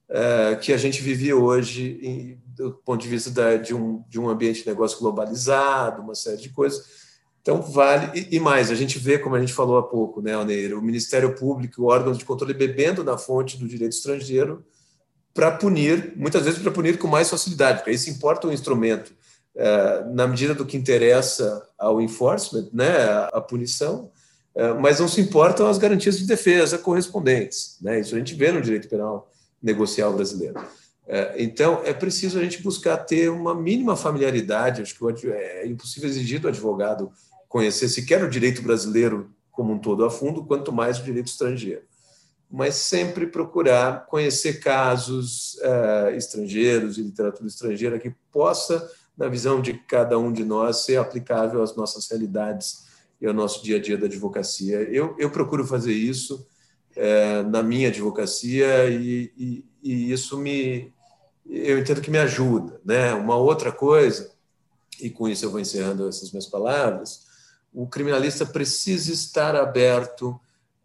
eh, 0.08 0.56
que 0.62 0.72
a 0.72 0.78
gente 0.78 1.02
vive 1.02 1.34
hoje 1.34 2.38
do 2.56 2.74
ponto 2.74 3.02
de 3.02 3.08
vista 3.08 3.58
de 3.58 3.74
um, 3.74 4.04
de 4.08 4.20
um 4.20 4.30
ambiente 4.30 4.62
de 4.62 4.68
negócio 4.68 5.00
globalizado, 5.00 6.04
uma 6.04 6.14
série 6.14 6.38
de 6.38 6.50
coisas. 6.50 7.07
Então, 7.48 7.62
vale. 7.62 8.28
E, 8.30 8.42
mais, 8.42 8.70
a 8.70 8.76
gente 8.76 9.00
vê, 9.00 9.18
como 9.18 9.34
a 9.34 9.40
gente 9.40 9.54
falou 9.54 9.78
há 9.78 9.84
pouco, 9.84 10.22
né, 10.22 10.34
Alneiro, 10.34 10.78
o 10.78 10.82
Ministério 10.82 11.34
Público, 11.34 11.86
órgãos 11.86 12.18
de 12.18 12.26
controle 12.26 12.54
bebendo 12.54 13.06
na 13.06 13.18
fonte 13.18 13.58
do 13.58 13.66
direito 13.66 13.94
estrangeiro 13.94 14.66
para 15.34 15.52
punir, 15.52 16.12
muitas 16.18 16.44
vezes 16.44 16.62
para 16.62 16.72
punir 16.74 16.98
com 16.98 17.08
mais 17.08 17.30
facilidade, 17.30 17.78
porque 17.78 17.92
aí 17.92 17.98
se 17.98 18.10
importa 18.10 18.48
o 18.48 18.52
instrumento 18.52 19.14
eh, 19.56 20.04
na 20.14 20.28
medida 20.28 20.54
do 20.54 20.66
que 20.66 20.76
interessa 20.76 21.66
ao 21.80 22.02
enforcement, 22.02 22.68
né, 22.74 23.06
a 23.32 23.40
punição, 23.40 24.12
é, 24.54 24.74
mas 24.74 25.00
não 25.00 25.08
se 25.08 25.22
importam 25.22 25.68
as 25.68 25.78
garantias 25.78 26.18
de 26.18 26.26
defesa 26.26 26.78
correspondentes. 26.78 27.78
Né? 27.82 28.02
Isso 28.02 28.14
a 28.14 28.18
gente 28.18 28.34
vê 28.34 28.52
no 28.52 28.62
direito 28.62 28.90
penal 28.90 29.32
negocial 29.64 30.12
brasileiro. 30.12 30.60
É, 31.08 31.36
então, 31.42 31.82
é 31.86 31.94
preciso 31.94 32.40
a 32.40 32.44
gente 32.44 32.62
buscar 32.62 32.98
ter 32.98 33.30
uma 33.30 33.56
mínima 33.56 33.96
familiaridade. 33.96 34.82
Acho 34.82 34.96
que 34.96 35.28
é 35.30 35.66
impossível 35.66 36.10
exigir 36.10 36.42
do 36.42 36.50
advogado 36.50 37.10
conhecer 37.48 37.90
sequer 37.90 38.24
o 38.24 38.30
direito 38.30 38.62
brasileiro 38.62 39.32
como 39.52 39.74
um 39.74 39.80
todo 39.80 40.06
a 40.06 40.10
fundo, 40.12 40.46
quanto 40.46 40.72
mais 40.72 41.00
o 41.00 41.04
direito 41.04 41.28
estrangeiro. 41.28 41.82
Mas 42.50 42.76
sempre 42.76 43.26
procurar 43.28 44.06
conhecer 44.06 44.60
casos 44.60 45.56
uh, 45.56 46.10
estrangeiros 46.16 46.98
e 46.98 47.02
literatura 47.02 47.48
estrangeira 47.48 48.00
que 48.00 48.14
possa, 48.32 48.90
na 49.18 49.28
visão 49.28 49.60
de 49.60 49.74
cada 49.74 50.18
um 50.20 50.32
de 50.32 50.46
nós, 50.46 50.86
ser 50.86 50.98
aplicável 50.98 51.64
às 51.64 51.76
nossas 51.76 52.08
realidades 52.10 52.86
e 53.20 53.26
ao 53.26 53.34
nosso 53.34 53.64
dia 53.64 53.78
a 53.78 53.82
dia 53.82 53.98
da 53.98 54.06
advocacia. 54.06 54.84
Eu, 54.84 55.16
eu 55.18 55.30
procuro 55.32 55.66
fazer 55.66 55.94
isso 55.94 56.48
é, 56.96 57.42
na 57.44 57.64
minha 57.64 57.90
advocacia 57.90 58.90
e, 58.90 59.32
e, 59.36 59.66
e, 59.82 60.12
isso 60.12 60.38
me, 60.38 60.94
eu 61.46 61.80
entendo 61.80 62.02
que 62.02 62.12
me 62.12 62.20
ajuda. 62.20 62.80
Né? 62.86 63.14
Uma 63.14 63.36
outra 63.36 63.72
coisa, 63.72 64.32
e 65.02 65.10
com 65.10 65.28
isso 65.28 65.46
eu 65.46 65.52
vou 65.52 65.60
encerrando 65.60 66.08
essas 66.08 66.32
minhas 66.32 66.46
palavras, 66.46 67.27
o 67.78 67.86
criminalista 67.86 68.44
precisa 68.44 69.14
estar 69.14 69.56
aberto 69.56 70.40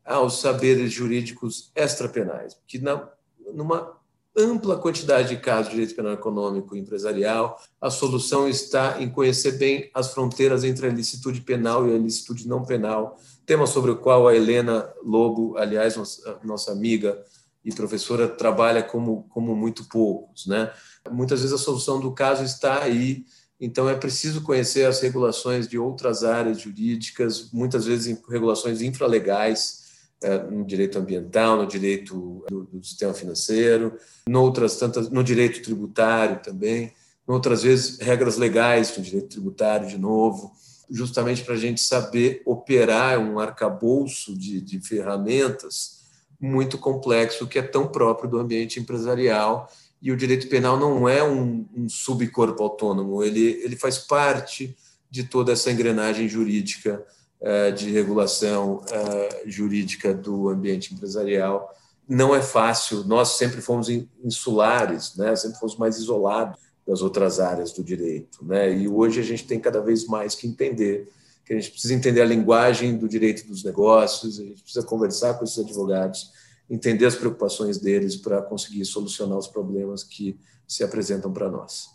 aos 0.04 0.42
saberes 0.42 0.92
jurídicos 0.92 1.72
extrapenais, 1.74 2.54
que 2.66 2.78
na, 2.78 3.08
numa 3.54 3.96
ampla 4.36 4.76
quantidade 4.76 5.30
de 5.30 5.38
casos 5.38 5.68
de 5.68 5.76
direito 5.76 5.96
penal 5.96 6.12
econômico 6.12 6.76
e 6.76 6.78
empresarial, 6.78 7.58
a 7.80 7.88
solução 7.88 8.46
está 8.46 9.00
em 9.00 9.08
conhecer 9.08 9.52
bem 9.52 9.90
as 9.94 10.12
fronteiras 10.12 10.64
entre 10.64 10.86
a 10.86 10.90
ilicitude 10.90 11.40
penal 11.40 11.88
e 11.88 11.92
a 11.92 11.96
ilicitude 11.96 12.46
não 12.46 12.62
penal, 12.62 13.18
tema 13.46 13.66
sobre 13.66 13.90
o 13.90 13.96
qual 13.96 14.28
a 14.28 14.36
Helena 14.36 14.86
Lobo, 15.02 15.56
aliás, 15.56 15.96
nossa, 16.44 16.72
amiga 16.72 17.18
e 17.64 17.72
professora, 17.72 18.28
trabalha 18.28 18.82
como, 18.82 19.22
como 19.30 19.56
muito 19.56 19.88
poucos. 19.88 20.46
Né? 20.46 20.70
Muitas 21.10 21.40
vezes 21.40 21.54
a 21.54 21.64
solução 21.64 21.98
do 22.00 22.12
caso 22.12 22.44
está 22.44 22.82
aí, 22.82 23.24
então 23.64 23.88
é 23.88 23.94
preciso 23.94 24.42
conhecer 24.42 24.84
as 24.86 25.00
regulações 25.00 25.68
de 25.68 25.78
outras 25.78 26.24
áreas 26.24 26.60
jurídicas, 26.60 27.48
muitas 27.52 27.84
vezes 27.84 28.20
regulações 28.28 28.82
infralegais, 28.82 29.82
é, 30.20 30.36
no 30.38 30.64
direito 30.64 30.98
ambiental, 30.98 31.58
no 31.58 31.66
direito 31.68 32.44
do, 32.50 32.64
do 32.64 32.84
sistema 32.84 33.14
financeiro, 33.14 33.96
noutras 34.28 34.76
tantas, 34.78 35.08
no 35.10 35.22
direito 35.22 35.62
tributário 35.62 36.42
também, 36.42 36.92
outras 37.24 37.62
vezes 37.62 38.00
regras 38.00 38.36
legais 38.36 38.96
no 38.96 39.02
direito 39.02 39.28
tributário 39.28 39.88
de 39.88 39.96
novo, 39.96 40.52
justamente 40.90 41.44
para 41.44 41.54
a 41.54 41.58
gente 41.58 41.80
saber 41.80 42.42
operar 42.44 43.20
um 43.20 43.38
arcabouço 43.38 44.36
de, 44.36 44.60
de 44.60 44.80
ferramentas 44.80 46.02
muito 46.40 46.76
complexo 46.78 47.46
que 47.46 47.60
é 47.60 47.62
tão 47.62 47.86
próprio 47.86 48.28
do 48.28 48.38
ambiente 48.40 48.80
empresarial 48.80 49.70
e 50.02 50.10
o 50.10 50.16
direito 50.16 50.48
penal 50.48 50.76
não 50.78 51.08
é 51.08 51.22
um, 51.22 51.64
um 51.74 51.88
subcorpo 51.88 52.60
autônomo, 52.62 53.22
ele, 53.22 53.60
ele 53.62 53.76
faz 53.76 53.98
parte 53.98 54.76
de 55.08 55.22
toda 55.22 55.52
essa 55.52 55.70
engrenagem 55.70 56.28
jurídica 56.28 57.04
eh, 57.40 57.70
de 57.70 57.90
regulação 57.90 58.84
eh, 58.90 59.42
jurídica 59.46 60.12
do 60.12 60.48
ambiente 60.48 60.92
empresarial. 60.92 61.72
Não 62.08 62.34
é 62.34 62.42
fácil, 62.42 63.04
nós 63.04 63.36
sempre 63.36 63.60
fomos 63.60 63.88
insulares, 64.24 65.14
né? 65.16 65.36
sempre 65.36 65.58
fomos 65.58 65.76
mais 65.76 65.96
isolados 65.98 66.58
das 66.86 67.00
outras 67.00 67.38
áreas 67.38 67.72
do 67.72 67.84
direito. 67.84 68.44
Né? 68.44 68.76
E 68.76 68.88
hoje 68.88 69.20
a 69.20 69.22
gente 69.22 69.46
tem 69.46 69.60
cada 69.60 69.80
vez 69.80 70.06
mais 70.06 70.34
que 70.34 70.48
entender 70.48 71.08
que 71.44 71.52
a 71.52 71.56
gente 71.56 71.72
precisa 71.72 71.94
entender 71.94 72.22
a 72.22 72.24
linguagem 72.24 72.96
do 72.96 73.08
direito 73.08 73.46
dos 73.46 73.64
negócios, 73.64 74.38
a 74.38 74.44
gente 74.44 74.62
precisa 74.62 74.86
conversar 74.86 75.34
com 75.34 75.44
esses 75.44 75.58
advogados, 75.58 76.30
entender 76.72 77.04
as 77.04 77.14
preocupações 77.14 77.76
deles 77.76 78.16
para 78.16 78.40
conseguir 78.40 78.82
solucionar 78.86 79.36
os 79.36 79.46
problemas 79.46 80.02
que 80.02 80.40
se 80.66 80.82
apresentam 80.82 81.30
para 81.30 81.50
nós. 81.50 81.90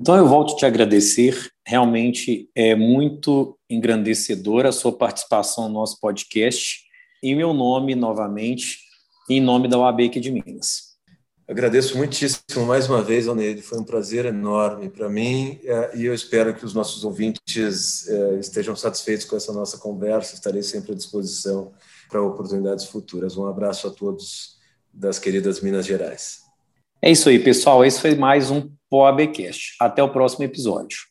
Então 0.00 0.16
eu 0.16 0.26
volto 0.26 0.56
te 0.56 0.64
agradecer. 0.64 1.52
Realmente 1.66 2.48
é 2.54 2.74
muito 2.74 3.58
engrandecedora 3.68 4.70
a 4.70 4.72
sua 4.72 4.96
participação 4.96 5.68
no 5.68 5.74
nosso 5.74 6.00
podcast. 6.00 6.86
Em 7.22 7.36
meu 7.36 7.52
nome, 7.52 7.94
novamente, 7.94 8.78
em 9.28 9.42
nome 9.42 9.68
da 9.68 9.78
UAB 9.78 10.06
aqui 10.06 10.20
de 10.20 10.30
Minas. 10.30 10.88
Agradeço 11.46 11.96
muitíssimo 11.98 12.64
mais 12.66 12.88
uma 12.88 13.02
vez, 13.02 13.28
Alneide. 13.28 13.60
Foi 13.60 13.78
um 13.78 13.84
prazer 13.84 14.24
enorme 14.24 14.88
para 14.88 15.08
mim 15.08 15.58
é, 15.64 15.98
e 15.98 16.04
eu 16.06 16.14
espero 16.14 16.54
que 16.54 16.64
os 16.64 16.72
nossos 16.72 17.04
ouvintes 17.04 18.08
é, 18.08 18.38
estejam 18.38 18.74
satisfeitos 18.74 19.26
com 19.26 19.36
essa 19.36 19.52
nossa 19.52 19.76
conversa. 19.76 20.34
Estarei 20.34 20.62
sempre 20.62 20.92
à 20.92 20.94
disposição 20.94 21.72
para 22.08 22.22
oportunidades 22.22 22.84
futuras. 22.84 23.36
Um 23.36 23.46
abraço 23.46 23.86
a 23.86 23.90
todos 23.90 24.58
das 24.92 25.18
queridas 25.18 25.60
Minas 25.60 25.86
Gerais. 25.86 26.40
É 27.00 27.10
isso 27.10 27.28
aí, 27.28 27.38
pessoal. 27.38 27.84
Esse 27.84 28.00
foi 28.00 28.14
mais 28.14 28.50
um 28.50 28.70
POABcast. 28.90 29.76
Até 29.80 30.02
o 30.02 30.10
próximo 30.10 30.44
episódio. 30.44 31.07